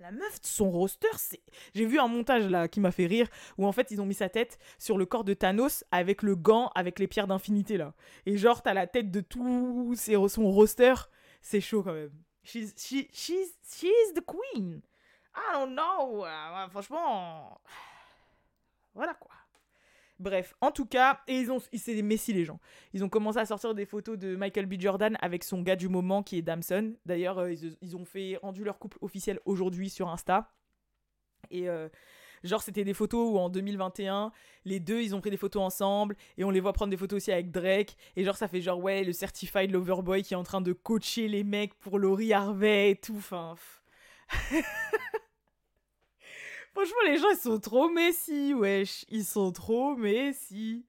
la 0.00 0.10
meuf 0.10 0.40
de 0.40 0.46
son 0.46 0.70
roster, 0.70 1.08
c'est. 1.16 1.40
J'ai 1.74 1.86
vu 1.86 1.98
un 1.98 2.08
montage 2.08 2.46
là 2.48 2.68
qui 2.68 2.80
m'a 2.80 2.90
fait 2.90 3.06
rire 3.06 3.28
où 3.58 3.66
en 3.66 3.72
fait 3.72 3.90
ils 3.90 4.00
ont 4.00 4.06
mis 4.06 4.14
sa 4.14 4.28
tête 4.28 4.58
sur 4.78 4.98
le 4.98 5.06
corps 5.06 5.24
de 5.24 5.34
Thanos 5.34 5.84
avec 5.90 6.22
le 6.22 6.36
gant 6.36 6.70
avec 6.74 6.98
les 6.98 7.06
pierres 7.06 7.26
d'infinité 7.26 7.76
là. 7.76 7.94
Et 8.26 8.36
genre, 8.36 8.62
t'as 8.62 8.74
la 8.74 8.86
tête 8.86 9.10
de 9.10 9.20
tout 9.20 9.94
ses- 9.96 10.16
son 10.28 10.50
roster. 10.50 10.94
C'est 11.40 11.60
chaud 11.60 11.82
quand 11.82 11.92
même. 11.94 12.12
She's, 12.42 12.74
she, 12.76 13.08
she's, 13.12 13.54
she's 13.68 14.14
the 14.14 14.24
queen. 14.24 14.80
I 15.34 15.52
don't 15.54 15.74
know. 15.74 16.24
Euh, 16.24 16.68
franchement. 16.70 17.60
Voilà 18.94 19.14
quoi. 19.14 19.32
Bref, 20.18 20.54
en 20.62 20.70
tout 20.70 20.86
cas, 20.86 21.20
et 21.28 21.38
ils 21.38 21.52
ont, 21.52 21.58
c'est 21.58 21.94
des 21.94 22.02
messies 22.02 22.32
les 22.32 22.44
gens. 22.44 22.58
Ils 22.94 23.04
ont 23.04 23.08
commencé 23.10 23.38
à 23.38 23.44
sortir 23.44 23.74
des 23.74 23.84
photos 23.84 24.16
de 24.16 24.34
Michael 24.34 24.64
B. 24.64 24.80
Jordan 24.80 25.16
avec 25.20 25.44
son 25.44 25.60
gars 25.60 25.76
du 25.76 25.88
moment 25.88 26.22
qui 26.22 26.38
est 26.38 26.42
Damson. 26.42 26.94
D'ailleurs, 27.04 27.38
euh, 27.38 27.52
ils, 27.52 27.76
ils 27.82 27.96
ont 27.96 28.06
fait 28.06 28.38
rendu 28.40 28.64
leur 28.64 28.78
couple 28.78 28.96
officiel 29.02 29.40
aujourd'hui 29.44 29.90
sur 29.90 30.08
Insta. 30.08 30.50
Et 31.50 31.68
euh, 31.68 31.88
genre, 32.44 32.62
c'était 32.62 32.84
des 32.84 32.94
photos 32.94 33.30
où 33.30 33.38
en 33.38 33.50
2021, 33.50 34.32
les 34.64 34.80
deux, 34.80 35.02
ils 35.02 35.14
ont 35.14 35.20
pris 35.20 35.30
des 35.30 35.36
photos 35.36 35.62
ensemble 35.62 36.16
et 36.38 36.44
on 36.44 36.50
les 36.50 36.60
voit 36.60 36.72
prendre 36.72 36.90
des 36.90 36.96
photos 36.96 37.18
aussi 37.18 37.32
avec 37.32 37.50
Drake. 37.50 37.96
Et 38.16 38.24
genre, 38.24 38.36
ça 38.36 38.48
fait 38.48 38.62
genre, 38.62 38.78
ouais, 38.78 39.04
le 39.04 39.12
certified 39.12 39.70
loverboy 39.70 40.22
qui 40.22 40.34
est 40.34 40.36
en 40.36 40.44
train 40.44 40.60
de 40.62 40.72
coacher 40.72 41.28
les 41.28 41.44
mecs 41.44 41.74
pour 41.74 41.98
Laurie 41.98 42.32
Harvey 42.32 42.92
et 42.92 42.96
tout. 42.96 43.16
Enfin. 43.18 43.54
Franchement, 46.76 47.06
les 47.06 47.16
gens, 47.16 47.30
ils 47.30 47.38
sont 47.38 47.58
trop 47.58 47.88
messi, 47.88 48.52
wesh. 48.52 49.06
Ils 49.08 49.24
sont 49.24 49.50
trop 49.50 49.96
messi. 49.96 50.84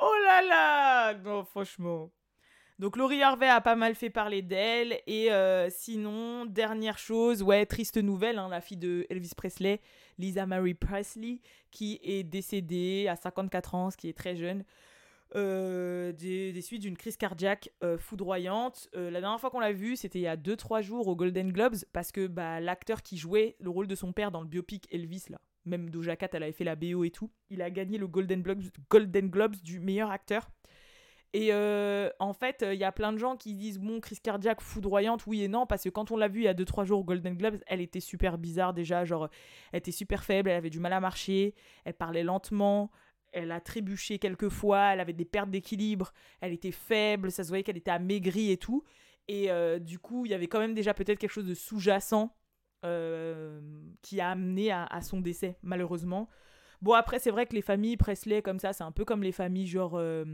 Oh 0.00 0.12
là 0.24 0.40
là 0.40 1.14
Non, 1.14 1.42
franchement. 1.42 2.12
Donc 2.78 2.96
Laurie 2.96 3.20
Harvey 3.20 3.48
a 3.48 3.60
pas 3.60 3.74
mal 3.74 3.96
fait 3.96 4.08
parler 4.08 4.40
d'elle. 4.40 5.00
Et 5.08 5.32
euh, 5.32 5.68
sinon, 5.68 6.46
dernière 6.46 6.96
chose, 6.96 7.42
ouais, 7.42 7.66
triste 7.66 7.96
nouvelle, 7.96 8.38
hein, 8.38 8.48
la 8.50 8.60
fille 8.60 8.76
de 8.76 9.04
Elvis 9.10 9.32
Presley, 9.36 9.80
Lisa 10.16 10.46
Marie 10.46 10.74
Presley, 10.74 11.40
qui 11.72 11.98
est 12.04 12.22
décédée 12.22 13.08
à 13.08 13.16
54 13.16 13.74
ans, 13.74 13.90
ce 13.90 13.96
qui 13.96 14.08
est 14.08 14.16
très 14.16 14.36
jeune, 14.36 14.62
euh, 15.36 16.12
des, 16.12 16.60
suites 16.60 16.82
d'une 16.82 16.96
crise 16.96 17.16
cardiaque 17.16 17.70
euh, 17.84 17.96
foudroyante. 17.98 18.88
Euh, 18.96 19.10
la 19.10 19.20
dernière 19.20 19.40
fois 19.40 19.50
qu'on 19.50 19.60
l'a 19.60 19.72
vue, 19.72 19.94
c'était 19.94 20.18
il 20.18 20.22
y 20.22 20.26
a 20.26 20.36
2-3 20.36 20.82
jours 20.82 21.06
au 21.06 21.14
Golden 21.14 21.52
Globes, 21.52 21.76
parce 21.92 22.10
que 22.10 22.26
bah, 22.26 22.60
l'acteur 22.60 23.02
qui 23.02 23.16
jouait 23.16 23.56
le 23.60 23.70
rôle 23.70 23.86
de 23.86 23.94
son 23.94 24.12
père 24.12 24.32
dans 24.32 24.40
le 24.40 24.48
biopic 24.48 24.88
Elvis, 24.92 25.24
là, 25.30 25.40
même 25.64 25.88
Doja 25.88 26.16
Cat, 26.16 26.30
elle 26.32 26.42
avait 26.42 26.52
fait 26.52 26.64
la 26.64 26.74
BO 26.74 27.04
et 27.04 27.10
tout, 27.10 27.30
il 27.48 27.62
a 27.62 27.70
gagné 27.70 27.96
le 27.96 28.08
Golden 28.08 28.42
Globes, 28.42 29.56
du 29.62 29.78
meilleur 29.78 30.10
acteur. 30.10 30.50
Et 31.32 31.52
en 31.54 32.32
fait, 32.32 32.64
il 32.68 32.78
y 32.78 32.82
a 32.82 32.90
plein 32.90 33.12
de 33.12 33.18
gens 33.18 33.36
qui 33.36 33.54
disent 33.54 33.78
bon, 33.78 34.00
crise 34.00 34.18
cardiaque 34.18 34.60
foudroyante, 34.60 35.28
oui 35.28 35.44
et 35.44 35.48
non, 35.48 35.64
parce 35.64 35.84
que 35.84 35.88
quand 35.88 36.10
on 36.10 36.16
l'a 36.16 36.26
vue 36.26 36.40
il 36.40 36.44
y 36.46 36.48
a 36.48 36.54
2-3 36.54 36.84
jours 36.86 37.00
au 37.00 37.04
Golden 37.04 37.36
Globes, 37.36 37.58
elle 37.68 37.80
était 37.80 38.00
super 38.00 38.36
bizarre 38.36 38.74
déjà, 38.74 39.04
genre, 39.04 39.28
elle 39.70 39.78
était 39.78 39.92
super 39.92 40.24
faible, 40.24 40.50
elle 40.50 40.56
avait 40.56 40.70
du 40.70 40.80
mal 40.80 40.92
à 40.92 40.98
marcher, 40.98 41.54
elle 41.84 41.94
parlait 41.94 42.24
lentement, 42.24 42.90
elle 43.32 43.52
a 43.52 43.60
trébuché 43.60 44.18
quelques 44.18 44.48
fois, 44.48 44.92
elle 44.92 45.00
avait 45.00 45.12
des 45.12 45.24
pertes 45.24 45.50
d'équilibre, 45.50 46.12
elle 46.40 46.52
était 46.52 46.72
faible, 46.72 47.30
ça 47.30 47.44
se 47.44 47.48
voyait 47.48 47.62
qu'elle 47.62 47.76
était 47.76 47.90
amaigrie 47.90 48.50
et 48.50 48.56
tout. 48.56 48.84
Et 49.28 49.50
euh, 49.50 49.78
du 49.78 49.98
coup, 49.98 50.26
il 50.26 50.32
y 50.32 50.34
avait 50.34 50.48
quand 50.48 50.58
même 50.58 50.74
déjà 50.74 50.94
peut-être 50.94 51.18
quelque 51.18 51.30
chose 51.30 51.46
de 51.46 51.54
sous-jacent 51.54 52.36
euh, 52.84 53.60
qui 54.02 54.20
a 54.20 54.30
amené 54.30 54.72
à, 54.72 55.00
son 55.02 55.20
décès, 55.20 55.56
malheureusement. 55.62 56.28
Bon, 56.82 56.94
après, 56.94 57.18
c'est 57.18 57.30
vrai 57.30 57.46
que 57.46 57.54
les 57.54 57.62
familles 57.62 57.96
Presley, 57.96 58.42
comme 58.42 58.58
ça, 58.58 58.72
c'est 58.72 58.84
un 58.84 58.92
peu 58.92 59.04
comme 59.04 59.22
les 59.22 59.32
familles 59.32 59.66
genre. 59.66 59.96
euh, 59.96 60.24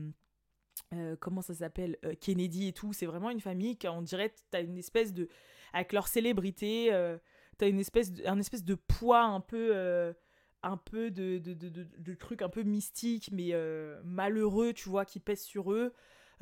comment 1.20 1.42
ça 1.42 1.54
s'appelle 1.54 1.98
Kennedy 2.20 2.68
et 2.68 2.72
tout. 2.72 2.92
C'est 2.92 3.06
vraiment 3.06 3.30
une 3.30 3.40
famille 3.40 3.76
qui, 3.76 3.88
on 3.88 4.02
dirait, 4.02 4.34
t'as 4.50 4.62
une 4.62 4.78
espèce 4.78 5.12
de. 5.12 5.28
Avec 5.72 5.92
leur 5.92 6.08
célébrité, 6.08 6.90
t'as 7.58 7.68
une 7.68 7.80
espèce 7.80 8.12
un 8.24 8.38
espèce 8.38 8.64
de 8.64 8.76
poids 8.76 9.24
un 9.24 9.40
peu. 9.40 10.14
Un 10.62 10.76
peu 10.76 11.10
de, 11.10 11.38
de, 11.38 11.54
de, 11.54 11.68
de, 11.68 11.86
de 11.98 12.14
trucs 12.14 12.42
un 12.42 12.48
peu 12.48 12.62
mystiques, 12.62 13.30
mais 13.32 13.50
euh, 13.52 14.00
malheureux, 14.04 14.72
tu 14.72 14.88
vois, 14.88 15.04
qui 15.04 15.20
pèsent 15.20 15.44
sur 15.44 15.72
eux. 15.72 15.92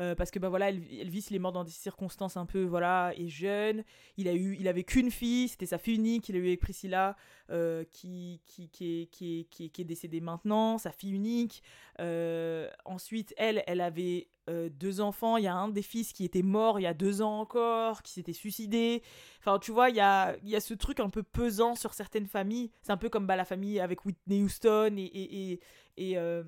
Euh, 0.00 0.16
parce 0.16 0.32
que 0.32 0.40
bah 0.40 0.48
voilà 0.48 0.72
Elv- 0.72 1.00
Elvis 1.00 1.26
il 1.30 1.36
est 1.36 1.38
mort 1.38 1.52
dans 1.52 1.62
des 1.62 1.70
circonstances 1.70 2.36
un 2.36 2.46
peu 2.46 2.64
voilà 2.64 3.12
et 3.16 3.28
jeune 3.28 3.84
il 4.16 4.26
a 4.26 4.34
eu 4.34 4.56
il 4.58 4.66
avait 4.66 4.82
qu'une 4.82 5.08
fille 5.12 5.46
c'était 5.46 5.66
sa 5.66 5.78
fille 5.78 5.94
unique 5.94 6.28
il 6.28 6.34
a 6.34 6.38
eu 6.40 6.46
avec 6.48 6.60
Priscilla 6.60 7.16
euh, 7.50 7.84
qui, 7.92 8.40
qui, 8.44 8.68
qui, 8.70 9.02
est, 9.02 9.06
qui, 9.06 9.40
est, 9.40 9.44
qui, 9.44 9.66
est, 9.66 9.68
qui 9.68 9.82
est 9.82 9.84
décédée 9.84 10.20
maintenant 10.20 10.78
sa 10.78 10.90
fille 10.90 11.12
unique 11.12 11.62
Euh, 12.00 12.68
ensuite 12.84 13.32
elle 13.36 13.62
elle 13.68 13.80
avait 13.80 14.26
deux 14.72 15.00
enfants, 15.00 15.38
il 15.38 15.44
y 15.44 15.46
a 15.46 15.54
un 15.54 15.70
des 15.70 15.80
fils 15.80 16.12
qui 16.12 16.22
était 16.26 16.42
mort 16.42 16.78
il 16.78 16.82
y 16.82 16.86
a 16.86 16.92
deux 16.92 17.22
ans 17.22 17.40
encore, 17.40 18.02
qui 18.02 18.12
s'était 18.12 18.34
suicidé. 18.34 19.02
Enfin, 19.40 19.58
tu 19.58 19.72
vois, 19.72 19.88
il 19.88 19.96
y 19.96 20.00
a, 20.00 20.36
y 20.42 20.54
a 20.54 20.60
ce 20.60 20.74
truc 20.74 21.00
un 21.00 21.08
peu 21.08 21.22
pesant 21.22 21.74
sur 21.74 21.94
certaines 21.94 22.26
familles. 22.26 22.70
C'est 22.82 22.92
un 22.92 22.98
peu 22.98 23.08
comme 23.08 23.26
bah, 23.26 23.36
la 23.36 23.46
famille 23.46 23.80
avec 23.80 24.04
Whitney 24.04 24.42
Houston 24.42 24.96
et, 24.98 25.02
et, 25.52 25.60
euh, 26.00 26.44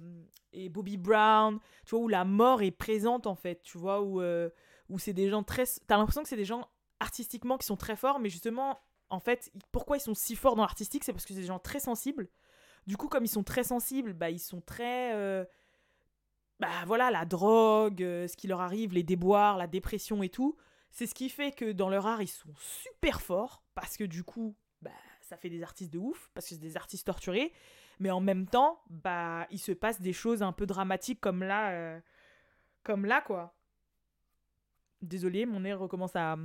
et, 0.53 0.69
Bobby 0.69 0.97
Brown, 0.97 1.59
tu 1.85 1.91
vois, 1.91 2.05
où 2.05 2.09
la 2.09 2.25
mort 2.25 2.63
est 2.63 2.71
présente 2.71 3.27
en 3.27 3.35
fait, 3.35 3.63
tu 3.63 3.79
vois, 3.79 4.01
où, 4.01 4.21
euh, 4.21 4.51
où 4.89 4.99
c'est 4.99 5.13
des 5.13 5.29
gens 5.29 5.43
très... 5.43 5.65
T'as 5.87 5.97
l'impression 5.97 6.23
que 6.23 6.29
c'est 6.29 6.37
des 6.37 6.45
gens 6.45 6.69
artistiquement 7.01 7.59
qui 7.59 7.67
sont 7.67 7.77
très 7.77 7.97
forts, 7.97 8.19
mais 8.19 8.29
justement, 8.29 8.81
en 9.11 9.21
fait, 9.21 9.53
pourquoi 9.73 9.97
ils 9.97 10.01
sont 10.01 10.15
si 10.15 10.35
forts 10.35 10.57
dans 10.57 10.63
l'artistique, 10.63 11.05
c'est 11.05 11.13
parce 11.13 11.25
que 11.25 11.35
c'est 11.35 11.41
des 11.41 11.47
gens 11.47 11.59
très 11.59 11.81
sensibles. 11.81 12.29
Du 12.87 12.97
coup, 12.97 13.09
comme 13.09 13.25
ils 13.25 13.29
sont 13.29 13.43
très 13.43 13.65
sensibles, 13.65 14.13
bah, 14.13 14.31
ils 14.31 14.39
sont 14.39 14.61
très 14.61 15.47
bah 16.61 16.85
voilà, 16.87 17.11
la 17.11 17.25
drogue, 17.25 18.03
euh, 18.03 18.29
ce 18.29 18.37
qui 18.37 18.47
leur 18.47 18.61
arrive, 18.61 18.95
les 18.95 19.03
déboires, 19.03 19.59
la 19.59 19.67
dépression 19.67 20.23
et 20.23 20.29
tout, 20.29 20.57
c'est 20.91 21.07
ce 21.07 21.15
qui 21.15 21.29
fait 21.29 21.53
que 21.53 21.73
dans 21.73 21.91
leur 21.91 22.07
art, 22.07 22.23
ils 22.23 22.29
sont 22.29 22.55
super 22.57 23.21
forts, 23.21 23.63
parce 23.75 23.97
que 23.97 24.05
du 24.05 24.25
coup, 24.25 24.57
bah, 24.81 24.91
ça 25.21 25.37
fait 25.37 25.51
des 25.51 25.63
artistes 25.63 25.93
de 25.93 25.99
ouf, 25.99 26.31
parce 26.35 26.47
que 26.47 26.55
c'est 26.55 26.61
des 26.61 26.77
artistes 26.77 27.07
torturés, 27.07 27.53
mais 27.99 28.11
en 28.11 28.21
même 28.21 28.47
temps, 28.47 28.81
bah, 28.91 29.47
il 29.51 29.59
se 29.59 29.73
passe 29.73 30.01
des 30.01 30.13
choses 30.13 30.43
un 30.43 30.53
peu 30.53 30.67
dramatiques 30.67 31.21
comme 31.21 31.43
là, 31.43 31.71
euh, 31.71 32.01
comme 32.83 33.05
là, 33.07 33.21
quoi. 33.21 33.55
Désolé, 35.03 35.47
mon 35.47 35.61
nez 35.61 35.73
recommence 35.73 36.17
à, 36.17 36.37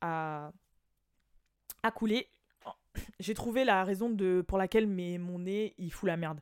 à, 0.00 0.52
à 1.82 1.90
couler. 1.90 2.28
J'ai 3.20 3.34
trouvé 3.34 3.64
la 3.64 3.84
raison 3.84 4.10
de, 4.10 4.44
pour 4.46 4.58
laquelle 4.58 4.86
mon 4.86 5.38
nez, 5.38 5.74
il 5.78 5.92
fout 5.92 6.06
la 6.06 6.16
merde 6.16 6.40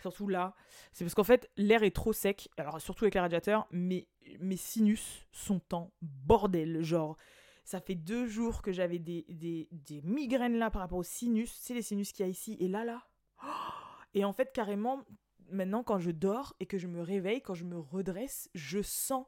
surtout 0.00 0.28
là, 0.28 0.54
c'est 0.92 1.04
parce 1.04 1.14
qu'en 1.14 1.24
fait, 1.24 1.50
l'air 1.56 1.82
est 1.82 1.94
trop 1.94 2.12
sec, 2.12 2.48
alors 2.56 2.80
surtout 2.80 3.04
avec 3.04 3.14
les 3.14 3.20
radiateurs, 3.20 3.66
mais 3.70 4.06
mes 4.40 4.56
sinus 4.56 5.26
sont 5.32 5.60
en 5.72 5.90
bordel. 6.00 6.82
Genre, 6.82 7.16
ça 7.64 7.80
fait 7.80 7.94
deux 7.94 8.26
jours 8.26 8.62
que 8.62 8.72
j'avais 8.72 8.98
des, 8.98 9.24
des, 9.28 9.68
des, 9.70 10.00
migraines 10.02 10.58
là 10.58 10.70
par 10.70 10.82
rapport 10.82 10.98
aux 10.98 11.04
sinus. 11.04 11.52
C'est 11.60 11.74
les 11.74 11.82
sinus 11.82 12.12
qu'il 12.12 12.24
y 12.24 12.28
a 12.28 12.30
ici, 12.30 12.56
et 12.60 12.68
là, 12.68 12.84
là. 12.84 13.02
Et 14.14 14.24
en 14.24 14.32
fait, 14.32 14.52
carrément, 14.52 15.04
maintenant, 15.50 15.82
quand 15.82 15.98
je 15.98 16.10
dors 16.10 16.54
et 16.60 16.66
que 16.66 16.78
je 16.78 16.86
me 16.86 17.02
réveille, 17.02 17.42
quand 17.42 17.54
je 17.54 17.64
me 17.64 17.78
redresse, 17.78 18.50
je 18.54 18.82
sens 18.82 19.26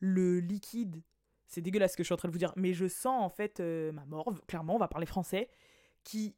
le 0.00 0.40
liquide. 0.40 1.02
C'est 1.46 1.60
dégueulasse 1.60 1.92
ce 1.92 1.96
que 1.96 2.02
je 2.02 2.06
suis 2.06 2.14
en 2.14 2.18
train 2.18 2.28
de 2.28 2.32
vous 2.32 2.38
dire, 2.38 2.52
mais 2.56 2.72
je 2.72 2.88
sens 2.88 3.22
en 3.22 3.28
fait 3.28 3.60
euh, 3.60 3.92
ma 3.92 4.04
morve, 4.06 4.40
clairement, 4.46 4.76
on 4.76 4.78
va 4.78 4.88
parler 4.88 5.06
français, 5.06 5.48
qui. 6.04 6.34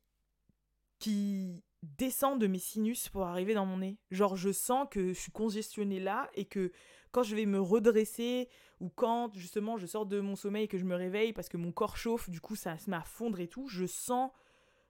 qui 0.98 1.62
descend 1.98 2.40
de 2.40 2.46
mes 2.46 2.58
sinus 2.58 3.08
pour 3.08 3.24
arriver 3.24 3.54
dans 3.54 3.66
mon 3.66 3.78
nez. 3.78 3.98
Genre, 4.10 4.36
je 4.36 4.50
sens 4.50 4.88
que 4.90 5.08
je 5.08 5.18
suis 5.18 5.32
congestionnée 5.32 6.00
là 6.00 6.30
et 6.34 6.46
que 6.46 6.72
quand 7.12 7.22
je 7.22 7.36
vais 7.36 7.46
me 7.46 7.60
redresser 7.60 8.48
ou 8.80 8.88
quand 8.88 9.32
justement 9.34 9.76
je 9.76 9.86
sors 9.86 10.06
de 10.06 10.20
mon 10.20 10.34
sommeil 10.36 10.64
et 10.64 10.68
que 10.68 10.78
je 10.78 10.84
me 10.84 10.96
réveille 10.96 11.32
parce 11.32 11.48
que 11.48 11.56
mon 11.56 11.72
corps 11.72 11.96
chauffe, 11.96 12.28
du 12.28 12.40
coup 12.40 12.56
ça 12.56 12.76
se 12.78 12.90
met 12.90 12.96
à 12.96 13.04
fondre 13.04 13.38
et 13.40 13.48
tout, 13.48 13.68
je 13.68 13.86
sens 13.86 14.30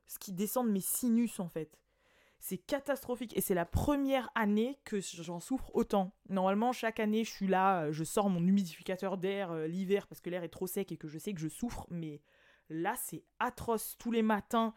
ce 0.06 0.18
qui 0.18 0.32
descend 0.32 0.66
de 0.66 0.72
mes 0.72 0.80
sinus 0.80 1.40
en 1.40 1.48
fait. 1.48 1.78
C'est 2.46 2.59
catastrophique 2.59 3.35
et 3.38 3.40
c'est 3.40 3.54
la 3.54 3.64
première 3.64 4.30
année 4.35 4.78
que 4.85 5.00
j'en 5.00 5.40
souffre 5.40 5.70
autant. 5.72 6.12
Normalement, 6.28 6.72
chaque 6.72 7.00
année, 7.00 7.24
je 7.24 7.30
suis 7.30 7.46
là, 7.46 7.90
je 7.90 8.04
sors 8.04 8.28
mon 8.28 8.46
humidificateur 8.46 9.16
d'air 9.16 9.50
euh, 9.50 9.66
l'hiver 9.66 10.07
parce 10.07 10.20
que 10.20 10.28
l'air 10.28 10.44
est 10.44 10.50
trop 10.50 10.66
sec 10.66 10.92
et 10.92 10.98
que 10.98 11.09
je 11.09 11.16
sais 11.16 11.33
que 11.33 11.40
je 11.40 11.48
souffre, 11.48 11.87
mais 11.88 12.20
là, 12.68 12.96
c'est 13.02 13.24
atroce. 13.38 13.96
Tous 13.98 14.12
les 14.12 14.20
matins, 14.20 14.74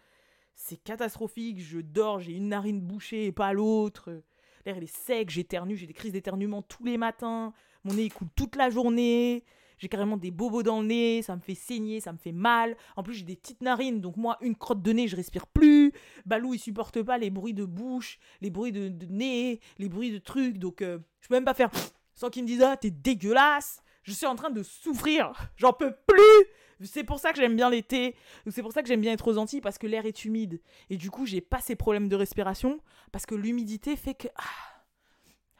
c'est 0.55 0.81
catastrophique, 0.81 1.59
je 1.59 1.79
dors, 1.79 2.21
j'ai 2.21 2.37
une 2.37 2.47
narine 2.47 2.79
bouchée 2.79 3.25
et 3.25 3.33
pas 3.33 3.51
l'autre. 3.51 4.23
L'air 4.65 4.77
est 4.77 4.87
sec, 4.87 5.29
j'éternue, 5.29 5.75
j'ai 5.75 5.87
des 5.87 5.93
crises 5.93 6.13
d'éternuement 6.13 6.61
tous 6.61 6.85
les 6.85 6.97
matins, 6.97 7.51
mon 7.83 7.95
nez 7.95 8.09
coule 8.09 8.29
toute 8.37 8.55
la 8.55 8.69
journée, 8.69 9.43
j'ai 9.77 9.89
carrément 9.89 10.17
des 10.17 10.31
bobos 10.31 10.63
dans 10.63 10.81
le 10.81 10.87
nez, 10.87 11.21
ça 11.21 11.35
me 11.35 11.41
fait 11.41 11.55
saigner, 11.55 11.99
ça 11.99 12.13
me 12.13 12.17
fait 12.17 12.31
mal. 12.31 12.75
En 12.95 13.03
plus 13.03 13.13
j'ai 13.13 13.25
des 13.25 13.35
petites 13.35 13.61
narines, 13.61 14.01
donc 14.01 14.17
moi 14.17 14.37
une 14.41 14.55
crotte 14.55 14.81
de 14.81 14.91
nez 14.91 15.07
je 15.07 15.15
respire 15.15 15.47
plus. 15.47 15.93
Balou 16.25 16.53
il 16.53 16.59
supporte 16.59 17.01
pas 17.01 17.17
les 17.17 17.29
bruits 17.29 17.53
de 17.53 17.65
bouche, 17.65 18.19
les 18.41 18.49
bruits 18.49 18.71
de, 18.71 18.91
nez, 19.09 19.59
les 19.77 19.89
bruits 19.89 20.11
de 20.11 20.19
trucs, 20.19 20.57
donc 20.57 20.81
euh, 20.81 20.99
je 21.21 21.27
peux 21.27 21.35
même 21.35 21.45
pas 21.45 21.53
faire 21.53 21.69
sans 22.15 22.29
qu'il 22.29 22.43
me 22.43 22.47
dise 22.47 22.61
ah 22.61 22.77
t'es 22.77 22.91
dégueulasse. 22.91 23.81
Je 24.03 24.13
suis 24.13 24.25
en 24.25 24.35
train 24.35 24.49
de 24.49 24.63
souffrir, 24.63 25.33
j'en 25.57 25.73
peux 25.73 25.93
plus. 26.07 26.45
C'est 26.83 27.03
pour 27.03 27.19
ça 27.19 27.33
que 27.33 27.39
j'aime 27.39 27.55
bien 27.55 27.69
l'été. 27.69 28.15
C'est 28.49 28.61
pour 28.61 28.71
ça 28.71 28.81
que 28.83 28.87
j'aime 28.87 29.01
bien 29.01 29.11
être 29.11 29.27
aux 29.27 29.37
Antilles 29.37 29.61
parce 29.61 29.77
que 29.77 29.87
l'air 29.87 30.05
est 30.05 30.25
humide. 30.25 30.61
Et 30.89 30.97
du 30.97 31.09
coup, 31.09 31.25
j'ai 31.25 31.41
pas 31.41 31.59
ces 31.59 31.75
problèmes 31.75 32.07
de 32.07 32.15
respiration 32.15 32.79
parce 33.11 33.25
que 33.25 33.33
l'humidité 33.33 33.95
fait 33.95 34.13
que. 34.13 34.27
Ah, 34.35 34.43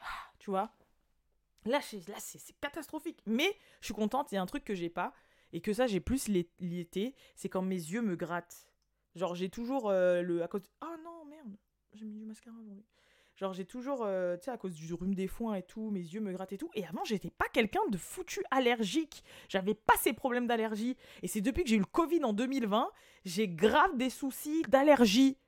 ah, 0.00 0.30
tu 0.38 0.50
vois 0.50 0.70
Là, 1.64 1.80
là 2.08 2.16
c'est 2.18 2.60
catastrophique. 2.60 3.20
Mais 3.26 3.56
je 3.80 3.86
suis 3.86 3.94
contente, 3.94 4.32
il 4.32 4.36
y 4.36 4.38
a 4.38 4.42
un 4.42 4.46
truc 4.46 4.64
que 4.64 4.74
j'ai 4.74 4.90
pas. 4.90 5.12
Et 5.52 5.60
que 5.60 5.72
ça, 5.72 5.86
j'ai 5.86 6.00
plus 6.00 6.28
l'été. 6.28 7.14
C'est 7.34 7.48
quand 7.48 7.62
mes 7.62 7.74
yeux 7.74 8.02
me 8.02 8.16
grattent. 8.16 8.68
Genre, 9.14 9.34
j'ai 9.34 9.48
toujours 9.48 9.88
euh, 9.88 10.22
le. 10.22 10.42
À 10.42 10.48
cause... 10.48 10.62
Ah 10.80 10.96
non, 11.02 11.24
merde. 11.24 11.56
J'ai 11.94 12.04
mis 12.04 12.14
du 12.14 12.26
mascara 12.26 12.56
aujourd'hui. 12.60 12.84
Genre, 13.36 13.52
j'ai 13.52 13.64
toujours, 13.64 14.02
euh, 14.04 14.36
tu 14.36 14.46
sais, 14.46 14.50
à 14.50 14.58
cause 14.58 14.74
du 14.74 14.92
rhume 14.92 15.14
des 15.14 15.28
foins 15.28 15.54
et 15.54 15.62
tout, 15.62 15.90
mes 15.90 16.00
yeux 16.00 16.20
me 16.20 16.32
grattent 16.32 16.52
et 16.52 16.58
tout. 16.58 16.70
Et 16.74 16.84
avant, 16.84 17.04
j'étais 17.04 17.30
pas 17.30 17.46
quelqu'un 17.52 17.86
de 17.88 17.96
foutu 17.96 18.42
allergique. 18.50 19.22
J'avais 19.48 19.74
pas 19.74 19.94
ces 19.96 20.12
problèmes 20.12 20.48
d'allergie. 20.48 20.96
Et 21.22 21.28
c'est 21.28 21.40
depuis 21.40 21.62
que 21.62 21.70
j'ai 21.70 21.76
eu 21.76 21.80
le 21.80 21.84
Covid 21.84 22.24
en 22.24 22.32
2020, 22.32 22.90
j'ai 23.24 23.48
grave 23.48 23.96
des 23.96 24.10
soucis 24.10 24.62
d'allergie. 24.68 25.38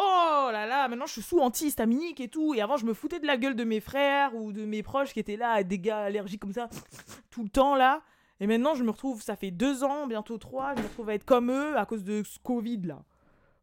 Oh 0.00 0.48
là 0.52 0.64
là, 0.64 0.86
maintenant 0.86 1.06
je 1.06 1.12
suis 1.12 1.22
sous 1.22 1.40
antihistaminique 1.40 2.20
et 2.20 2.28
tout. 2.28 2.54
Et 2.54 2.60
avant, 2.60 2.76
je 2.76 2.86
me 2.86 2.94
foutais 2.94 3.18
de 3.18 3.26
la 3.26 3.36
gueule 3.36 3.56
de 3.56 3.64
mes 3.64 3.80
frères 3.80 4.34
ou 4.36 4.52
de 4.52 4.64
mes 4.64 4.84
proches 4.84 5.12
qui 5.12 5.18
étaient 5.18 5.36
là, 5.36 5.62
des 5.64 5.80
gars 5.80 6.04
allergiques 6.04 6.40
comme 6.40 6.52
ça, 6.52 6.68
tout 7.30 7.42
le 7.42 7.48
temps 7.48 7.74
là. 7.74 8.02
Et 8.40 8.46
maintenant, 8.46 8.76
je 8.76 8.84
me 8.84 8.90
retrouve, 8.90 9.20
ça 9.20 9.34
fait 9.34 9.50
deux 9.50 9.82
ans, 9.82 10.06
bientôt 10.06 10.38
trois, 10.38 10.74
je 10.76 10.82
me 10.82 10.86
retrouve 10.86 11.08
à 11.08 11.14
être 11.14 11.24
comme 11.24 11.50
eux 11.50 11.76
à 11.76 11.84
cause 11.84 12.04
de 12.04 12.22
ce 12.22 12.38
Covid 12.38 12.82
là. 12.82 13.02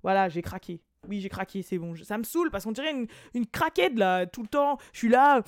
Voilà, 0.04 0.28
j'ai 0.28 0.42
craqué. 0.42 0.82
Oui, 1.08 1.22
j'ai 1.22 1.30
craqué, 1.30 1.62
c'est 1.62 1.78
bon. 1.78 1.96
Ça 1.96 2.18
me 2.18 2.24
saoule 2.24 2.52
parce 2.52 2.66
qu'on 2.66 2.72
dirait 2.72 2.92
une, 2.92 3.08
une 3.34 3.48
craquette 3.48 3.98
là, 3.98 4.26
tout 4.26 4.42
le 4.42 4.48
temps. 4.48 4.78
Je 4.92 5.00
suis 5.00 5.10
là. 5.10 5.42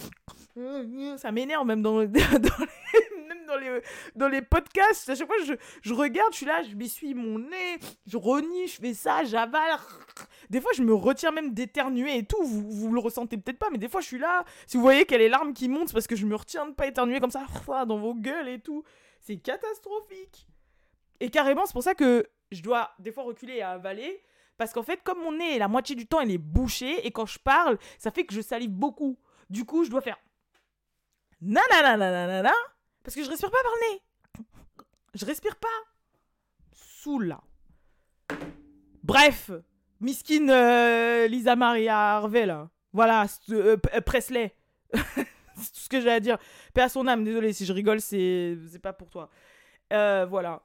Ça 1.18 1.32
m'énerve 1.32 1.66
même 1.66 1.82
dans, 1.82 1.98
dans, 2.06 2.06
les, 2.06 3.07
dans, 3.48 3.58
les, 3.58 3.82
dans 4.16 4.28
les 4.28 4.42
podcasts. 4.42 5.10
À 5.10 5.16
chaque 5.16 5.28
fois, 5.28 5.36
je, 5.46 5.54
je 5.82 5.94
regarde, 5.94 6.32
je 6.32 6.38
suis 6.38 6.46
là, 6.46 6.62
je 6.64 6.76
m'essuie 6.76 7.14
mon 7.14 7.40
nez, 7.40 7.80
je 8.06 8.18
renie, 8.18 8.68
je 8.68 8.80
fais 8.80 8.94
ça, 8.94 9.24
j'avale. 9.24 9.80
Des 10.50 10.62
fois, 10.62 10.72
je 10.76 10.84
me 10.84 10.94
retire 10.94 11.32
même 11.32 11.54
d'éternuer 11.54 12.18
et 12.18 12.26
tout. 12.26 12.44
Vous, 12.44 12.70
vous 12.70 12.94
le 12.94 13.00
ressentez 13.00 13.38
peut-être 13.38 13.60
pas, 13.60 13.70
mais 13.72 13.78
des 13.78 13.90
fois, 13.90 14.02
je 14.02 14.08
suis 14.08 14.20
là. 14.20 14.46
Si 14.66 14.78
vous 14.78 14.84
voyez 14.84 15.06
qu'elle 15.06 15.22
est 15.22 15.30
larmes 15.30 15.54
qui 15.54 15.70
montent, 15.70 15.88
c'est 15.88 15.94
parce 15.94 16.08
que 16.08 16.16
je 16.16 16.26
me 16.26 16.36
retiens 16.36 16.68
de 16.68 16.74
pas 16.74 16.88
éternuer 16.88 17.20
comme 17.20 17.32
ça 17.32 17.46
dans 17.86 17.98
vos 17.98 18.14
gueules 18.14 18.50
et 18.50 18.60
tout. 18.60 18.84
C'est 19.20 19.38
catastrophique. 19.38 20.48
Et 21.20 21.30
carrément, 21.30 21.66
c'est 21.66 21.74
pour 21.74 21.84
ça 21.84 21.96
que 21.96 22.28
je 22.52 22.62
dois 22.62 22.92
des 23.00 23.12
fois 23.12 23.24
reculer 23.24 23.56
et 23.56 23.64
avaler 23.64 24.22
parce 24.58 24.74
qu'en 24.74 24.84
fait, 24.84 25.02
comme 25.04 25.20
mon 25.20 25.34
nez, 25.34 25.60
la 25.60 25.68
moitié 25.68 25.96
du 25.96 26.08
temps, 26.08 26.20
il 26.22 26.32
est 26.32 26.40
bouché, 26.40 27.06
et 27.06 27.12
quand 27.12 27.28
je 27.28 27.38
parle, 27.38 27.78
ça 28.00 28.12
fait 28.12 28.26
que 28.26 28.34
je 28.34 28.42
salive 28.42 28.72
beaucoup. 28.72 29.18
Du 29.50 29.66
coup, 29.66 29.84
je 29.84 29.90
dois 29.92 30.02
faire 30.02 30.18
nanana, 31.42 32.54
parce 33.08 33.16
que 33.16 33.24
je 33.24 33.30
respire 33.30 33.50
pas 33.50 33.64
par 33.64 33.72
le 33.72 33.94
nez. 33.94 34.02
Je 35.14 35.26
respire 35.26 35.56
pas. 35.56 35.68
Sous 36.74 37.22
là. 37.22 37.40
Bref, 39.02 39.50
Miskin 40.02 40.50
euh, 40.50 41.26
Lisa 41.28 41.56
Maria 41.56 42.18
Harvey, 42.18 42.46
là. 42.46 42.70
Voilà, 42.92 43.26
euh, 43.52 43.78
euh, 43.96 44.02
Presley. 44.02 44.54
c'est 44.94 45.72
tout 45.72 45.80
ce 45.80 45.88
que 45.88 46.02
j'ai 46.02 46.12
à 46.12 46.20
dire. 46.20 46.38
Paix 46.74 46.90
son 46.90 47.08
âme, 47.08 47.24
désolé 47.24 47.54
si 47.54 47.66
je 47.66 47.72
rigole, 47.72 48.02
c'est 48.02 48.58
pas 48.84 48.92
pour 48.92 49.10
toi. 49.10 49.30
voilà. 49.90 50.62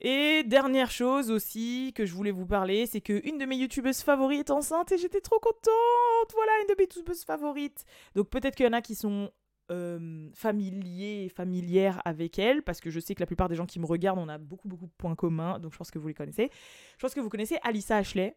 Et 0.00 0.42
dernière 0.42 0.90
chose 0.90 1.30
aussi 1.30 1.92
que 1.94 2.06
je 2.06 2.12
voulais 2.12 2.32
vous 2.32 2.44
parler, 2.44 2.86
c'est 2.86 3.02
que 3.02 3.24
une 3.24 3.38
de 3.38 3.44
mes 3.44 3.54
youtubeuses 3.54 4.02
favorites 4.02 4.48
est 4.48 4.52
enceinte 4.52 4.90
et 4.90 4.98
j'étais 4.98 5.20
trop 5.20 5.38
contente. 5.38 6.32
Voilà, 6.34 6.50
une 6.62 6.66
de 6.66 6.74
mes 6.76 6.86
youtubeuses 6.86 7.24
favorites. 7.24 7.84
Donc 8.16 8.30
peut-être 8.30 8.56
qu'il 8.56 8.66
y 8.66 8.68
en 8.68 8.72
a 8.72 8.82
qui 8.82 8.96
sont 8.96 9.30
euh, 9.70 10.28
familiers 10.34 11.24
et 11.24 11.28
familières 11.28 12.02
avec 12.04 12.38
elle, 12.38 12.62
parce 12.62 12.80
que 12.80 12.90
je 12.90 13.00
sais 13.00 13.14
que 13.14 13.20
la 13.20 13.26
plupart 13.26 13.48
des 13.48 13.54
gens 13.54 13.66
qui 13.66 13.80
me 13.80 13.86
regardent, 13.86 14.18
on 14.18 14.28
a 14.28 14.38
beaucoup 14.38 14.68
beaucoup 14.68 14.86
de 14.86 14.92
points 14.98 15.14
communs, 15.14 15.58
donc 15.58 15.72
je 15.72 15.78
pense 15.78 15.90
que 15.90 15.98
vous 15.98 16.08
les 16.08 16.14
connaissez. 16.14 16.50
Je 16.96 17.00
pense 17.00 17.14
que 17.14 17.20
vous 17.20 17.28
connaissez 17.30 17.58
Alissa 17.62 17.96
Ashley. 17.96 18.36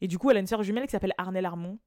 Et 0.00 0.08
du 0.08 0.18
coup, 0.18 0.30
elle 0.30 0.36
a 0.36 0.40
une 0.40 0.46
sœur 0.46 0.62
jumelle 0.62 0.84
qui 0.86 0.90
s'appelle 0.90 1.14
Arnelle 1.16 1.46
Armand. 1.46 1.78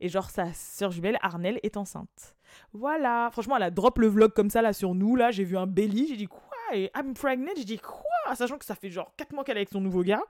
Et 0.00 0.08
genre, 0.08 0.30
sa 0.30 0.52
sœur 0.52 0.90
jumelle, 0.90 1.18
Arnelle, 1.22 1.58
est 1.62 1.76
enceinte. 1.76 2.36
Voilà. 2.72 3.28
Franchement, 3.32 3.56
elle 3.56 3.64
a 3.64 3.70
drop 3.70 3.98
le 3.98 4.06
vlog 4.06 4.32
comme 4.32 4.48
ça, 4.48 4.62
là, 4.62 4.72
sur 4.72 4.94
nous. 4.94 5.16
Là, 5.16 5.30
j'ai 5.30 5.44
vu 5.44 5.58
un 5.58 5.66
belly. 5.66 6.08
J'ai 6.08 6.16
dit, 6.16 6.26
quoi? 6.26 6.40
Et 6.72 6.90
I'm 6.96 7.14
pregnant 7.14 7.52
J'ai 7.56 7.64
dit, 7.64 7.78
quoi? 7.78 8.34
Sachant 8.34 8.58
que 8.58 8.64
ça 8.64 8.74
fait 8.74 8.90
genre 8.90 9.12
4 9.16 9.32
mois 9.32 9.44
qu'elle 9.44 9.56
est 9.56 9.60
avec 9.60 9.70
son 9.70 9.80
nouveau 9.80 10.02
gars. 10.02 10.22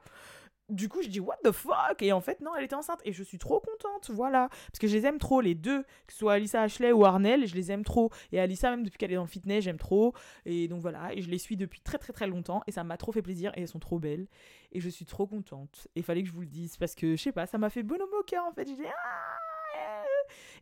Du 0.68 0.88
coup, 0.90 1.00
je 1.02 1.08
dis, 1.08 1.20
what 1.20 1.38
the 1.44 1.50
fuck? 1.50 2.02
Et 2.02 2.12
en 2.12 2.20
fait, 2.20 2.40
non, 2.40 2.54
elle 2.54 2.64
était 2.64 2.74
enceinte. 2.74 3.00
Et 3.04 3.12
je 3.12 3.22
suis 3.22 3.38
trop 3.38 3.60
contente, 3.60 4.10
voilà. 4.10 4.48
Parce 4.50 4.78
que 4.78 4.86
je 4.86 4.96
les 4.96 5.06
aime 5.06 5.18
trop, 5.18 5.40
les 5.40 5.54
deux. 5.54 5.82
Que 6.06 6.12
ce 6.12 6.18
soit 6.18 6.34
Alissa 6.34 6.62
Ashley 6.62 6.92
ou 6.92 7.04
Arnelle, 7.06 7.46
je 7.46 7.54
les 7.54 7.72
aime 7.72 7.84
trop. 7.84 8.10
Et 8.32 8.40
Alissa, 8.40 8.70
même 8.70 8.82
depuis 8.84 8.98
qu'elle 8.98 9.12
est 9.12 9.16
dans 9.16 9.22
le 9.22 9.28
fitness, 9.28 9.64
j'aime 9.64 9.78
trop. 9.78 10.12
Et 10.44 10.68
donc 10.68 10.82
voilà. 10.82 11.14
Et 11.14 11.22
je 11.22 11.30
les 11.30 11.38
suis 11.38 11.56
depuis 11.56 11.80
très, 11.80 11.96
très, 11.96 12.12
très 12.12 12.26
longtemps. 12.26 12.62
Et 12.66 12.72
ça 12.72 12.84
m'a 12.84 12.98
trop 12.98 13.12
fait 13.12 13.22
plaisir. 13.22 13.52
Et 13.56 13.62
elles 13.62 13.68
sont 13.68 13.78
trop 13.78 13.98
belles. 13.98 14.26
Et 14.72 14.80
je 14.80 14.88
suis 14.90 15.06
trop 15.06 15.26
contente. 15.26 15.88
Et 15.96 16.02
fallait 16.02 16.22
que 16.22 16.28
je 16.28 16.34
vous 16.34 16.42
le 16.42 16.46
dise. 16.46 16.76
Parce 16.76 16.94
que, 16.94 17.16
je 17.16 17.22
sais 17.22 17.32
pas, 17.32 17.46
ça 17.46 17.56
m'a 17.56 17.70
fait 17.70 17.82
bonhomme 17.82 18.12
au 18.18 18.22
cœur, 18.22 18.44
en 18.44 18.52
fait. 18.52 18.68
J'ai 18.68 18.76
dit, 18.76 18.82
ah 18.86 19.37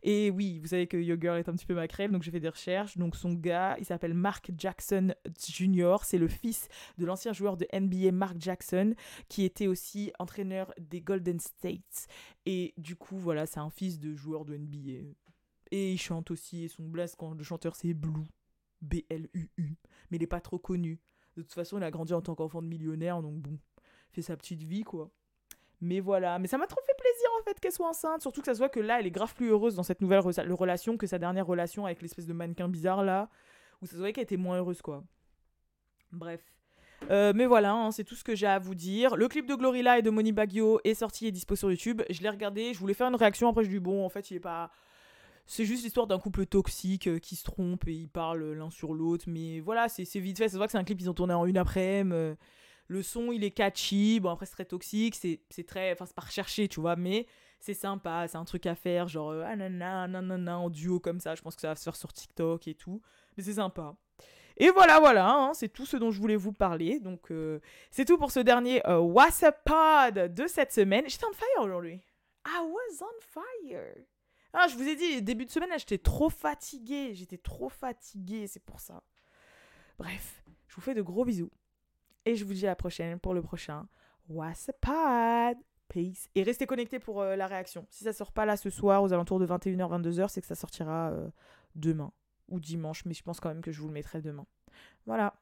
Et 0.03 0.29
oui, 0.31 0.59
vous 0.59 0.67
savez 0.67 0.87
que 0.87 0.95
Yo 0.95 1.17
Girl 1.19 1.37
est 1.37 1.49
un 1.49 1.53
petit 1.53 1.65
peu 1.65 1.73
ma 1.73 1.87
crème, 1.87 2.11
donc 2.11 2.23
j'ai 2.23 2.31
fait 2.31 2.39
des 2.39 2.49
recherches. 2.49 2.97
Donc 2.97 3.15
son 3.15 3.33
gars, 3.33 3.75
il 3.79 3.85
s'appelle 3.85 4.13
Mark 4.13 4.51
Jackson 4.57 5.13
Jr. 5.37 5.97
C'est 6.03 6.17
le 6.17 6.27
fils 6.27 6.69
de 6.97 7.05
l'ancien 7.05 7.33
joueur 7.33 7.57
de 7.57 7.67
NBA 7.73 8.11
Mark 8.11 8.37
Jackson, 8.39 8.93
qui 9.27 9.43
était 9.43 9.67
aussi 9.67 10.13
entraîneur 10.19 10.73
des 10.79 11.01
Golden 11.01 11.39
States. 11.39 12.07
Et 12.45 12.73
du 12.77 12.95
coup, 12.95 13.17
voilà, 13.17 13.45
c'est 13.45 13.59
un 13.59 13.69
fils 13.69 13.99
de 13.99 14.15
joueur 14.15 14.45
de 14.45 14.55
NBA. 14.55 15.11
Et 15.71 15.91
il 15.91 15.97
chante 15.97 16.31
aussi, 16.31 16.63
et 16.63 16.67
son 16.69 16.83
blast 16.83 17.15
quand 17.17 17.33
le 17.33 17.43
chanteur 17.43 17.75
c'est 17.75 17.93
Blue. 17.93 18.27
B-L-U-U. 18.81 19.75
Mais 20.09 20.17
il 20.17 20.23
est 20.23 20.27
pas 20.27 20.41
trop 20.41 20.59
connu. 20.59 21.01
De 21.35 21.41
toute 21.41 21.53
façon, 21.53 21.77
il 21.77 21.83
a 21.83 21.91
grandi 21.91 22.13
en 22.13 22.21
tant 22.21 22.35
qu'enfant 22.35 22.61
de 22.61 22.67
millionnaire, 22.67 23.21
donc 23.21 23.41
bon, 23.41 23.59
fait 24.11 24.21
sa 24.21 24.37
petite 24.37 24.63
vie, 24.63 24.83
quoi. 24.83 25.11
Mais 25.79 25.99
voilà, 25.99 26.39
mais 26.39 26.47
ça 26.47 26.57
m'a 26.57 26.65
trop 26.65 26.81
fait 26.85 26.95
plaisir 26.97 27.29
en 27.39 27.43
fait 27.43 27.59
qu'elle 27.59 27.71
soit 27.71 27.87
enceinte, 27.87 28.21
surtout 28.21 28.41
que 28.41 28.45
ça 28.47 28.53
se 28.53 28.59
voit 28.59 28.69
que 28.69 28.79
là, 28.79 28.99
elle 28.99 29.05
est 29.05 29.11
grave 29.11 29.35
plus 29.35 29.49
heureuse 29.49 29.75
dans 29.75 29.83
cette 29.83 30.01
nouvelle 30.01 30.19
relation 30.19 30.97
que 30.97 31.05
sa 31.05 31.19
dernière 31.19 31.45
relation 31.45 31.85
avec 31.85 32.01
l'espèce 32.01 32.25
de 32.25 32.33
mannequin 32.33 32.67
bizarre 32.67 33.03
là, 33.03 33.29
où 33.81 33.85
ça 33.85 33.91
se 33.91 33.97
voyait 33.97 34.13
qu'elle 34.13 34.23
était 34.23 34.37
moins 34.37 34.57
heureuse, 34.57 34.81
quoi. 34.81 35.03
Bref. 36.11 36.41
Euh, 37.11 37.31
mais 37.35 37.45
voilà, 37.45 37.73
hein, 37.73 37.91
c'est 37.91 38.03
tout 38.03 38.15
ce 38.15 38.23
que 38.23 38.35
j'ai 38.35 38.47
à 38.47 38.57
vous 38.57 38.73
dire. 38.73 39.15
Le 39.15 39.27
clip 39.27 39.45
de 39.45 39.53
Glorilla 39.53 39.99
et 39.99 40.01
de 40.01 40.09
Moni 40.09 40.31
Baggio 40.31 40.79
est 40.83 40.95
sorti 40.95 41.27
et 41.27 41.31
dispo 41.31 41.55
sur 41.55 41.69
YouTube. 41.69 42.01
Je 42.09 42.21
l'ai 42.21 42.29
regardé, 42.29 42.73
je 42.73 42.79
voulais 42.79 42.95
faire 42.95 43.07
une 43.07 43.15
réaction, 43.15 43.47
après 43.47 43.63
je 43.63 43.69
dis 43.69 43.79
bon, 43.79 44.03
en 44.03 44.09
fait, 44.09 44.31
il 44.31 44.37
est 44.37 44.39
pas 44.39 44.71
c'est 45.49 45.63
juste 45.63 45.85
l'histoire 45.85 46.07
d'un 46.07 46.19
couple 46.19 46.45
toxique 46.45 47.07
euh, 47.07 47.19
qui 47.19 47.37
se 47.37 47.45
trompe 47.45 47.87
et 47.87 47.93
ils 47.93 48.09
parlent 48.09 48.51
l'un 48.51 48.69
sur 48.69 48.93
l'autre. 48.93 49.25
Mais 49.27 49.61
voilà, 49.61 49.87
c'est 49.87 50.03
vite 50.19 50.37
fait. 50.37 50.49
Ça 50.49 50.53
se 50.53 50.57
voit 50.57 50.65
que 50.65 50.73
c'est 50.73 50.77
un 50.77 50.83
clip 50.83 50.97
qu'ils 50.97 51.09
ont 51.09 51.13
tourné 51.13 51.33
en 51.33 51.45
une 51.45 51.57
après-midi. 51.57 52.35
Euh, 52.89 52.93
le 52.95 53.03
son, 53.03 53.31
il 53.31 53.43
est 53.43 53.51
catchy. 53.51 54.19
Bon, 54.19 54.29
après, 54.29 54.45
c'est 54.45 54.53
très 54.53 54.65
toxique. 54.65 55.15
C'est 55.15 55.63
très. 55.65 55.93
Enfin, 55.93 56.05
c'est 56.05 56.15
pas 56.15 56.23
recherché, 56.23 56.67
tu 56.67 56.79
vois. 56.79 56.95
Mais 56.95 57.27
c'est 57.59 57.73
sympa. 57.73 58.27
C'est 58.27 58.37
un 58.37 58.45
truc 58.45 58.65
à 58.65 58.75
faire. 58.75 59.07
Genre, 59.07 59.31
euh, 59.31 59.43
ah 59.45 59.55
nanana, 59.55 60.59
en 60.59 60.69
duo 60.69 60.99
comme 60.99 61.19
ça. 61.19 61.35
Je 61.35 61.41
pense 61.41 61.55
que 61.55 61.61
ça 61.61 61.69
va 61.69 61.75
se 61.75 61.83
faire 61.83 61.95
sur 61.95 62.13
TikTok 62.13 62.67
et 62.67 62.75
tout. 62.75 63.01
Mais 63.35 63.43
c'est 63.43 63.53
sympa. 63.53 63.95
Et 64.59 64.71
voilà, 64.71 64.99
voilà, 64.99 65.29
hein, 65.29 65.53
c'est 65.53 65.69
tout 65.69 65.85
ce 65.85 65.97
dont 65.97 66.09
je 66.09 66.19
voulais 66.19 66.35
vous 66.35 66.51
parler. 66.51 66.99
Donc, 66.99 67.31
c'est 67.91 68.05
tout 68.05 68.17
pour 68.17 68.31
ce 68.31 68.39
dernier 68.39 68.81
WhatsApp 68.87 69.63
Pod 69.63 70.33
de 70.33 70.47
cette 70.47 70.73
semaine. 70.73 71.03
J'étais 71.07 71.25
on 71.25 71.33
fire 71.33 71.63
aujourd'hui. 71.63 72.01
I 72.47 72.61
was 72.61 73.03
on 73.03 73.21
fire. 73.21 73.93
Ah, 74.53 74.67
je 74.67 74.75
vous 74.75 74.87
ai 74.87 74.95
dit, 74.95 75.21
début 75.21 75.45
de 75.45 75.51
semaine, 75.51 75.69
j'étais 75.77 75.99
trop 75.99 76.31
fatiguée. 76.31 77.13
J'étais 77.13 77.37
trop 77.37 77.69
fatiguée, 77.69 78.47
c'est 78.47 78.63
pour 78.63 78.79
ça. 78.79 79.03
Bref, 79.99 80.43
je 80.67 80.75
vous 80.75 80.81
fais 80.81 80.95
de 80.95 81.03
gros 81.03 81.25
bisous. 81.25 81.51
Et 82.27 82.35
je 82.35 82.43
vous 82.43 82.53
dis 82.53 82.65
à 82.65 82.71
la 82.71 82.75
prochaine 82.75 83.19
pour 83.19 83.33
le 83.33 83.41
prochain 83.41 83.87
What's 84.27 84.69
Pod? 84.81 85.55
Peace. 85.87 86.27
Et 86.35 86.43
restez 86.43 86.65
connectés 86.65 86.99
pour 86.99 87.21
euh, 87.21 87.37
la 87.37 87.47
réaction. 87.47 87.87
Si 87.89 88.03
ça 88.03 88.11
sort 88.11 88.33
pas 88.33 88.45
là 88.45 88.57
ce 88.57 88.69
soir, 88.69 89.01
aux 89.01 89.13
alentours 89.13 89.39
de 89.39 89.47
21h, 89.47 89.77
22h, 89.77 90.27
c'est 90.27 90.41
que 90.41 90.47
ça 90.47 90.53
sortira 90.53 91.11
euh, 91.11 91.29
demain 91.75 92.11
ou 92.49 92.59
dimanche. 92.59 93.05
Mais 93.05 93.13
je 93.13 93.23
pense 93.23 93.39
quand 93.39 93.47
même 93.47 93.61
que 93.61 93.71
je 93.71 93.79
vous 93.79 93.87
le 93.87 93.93
mettrai 93.93 94.21
demain. 94.21 94.45
Voilà. 95.05 95.39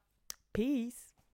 Peace. 0.53 1.14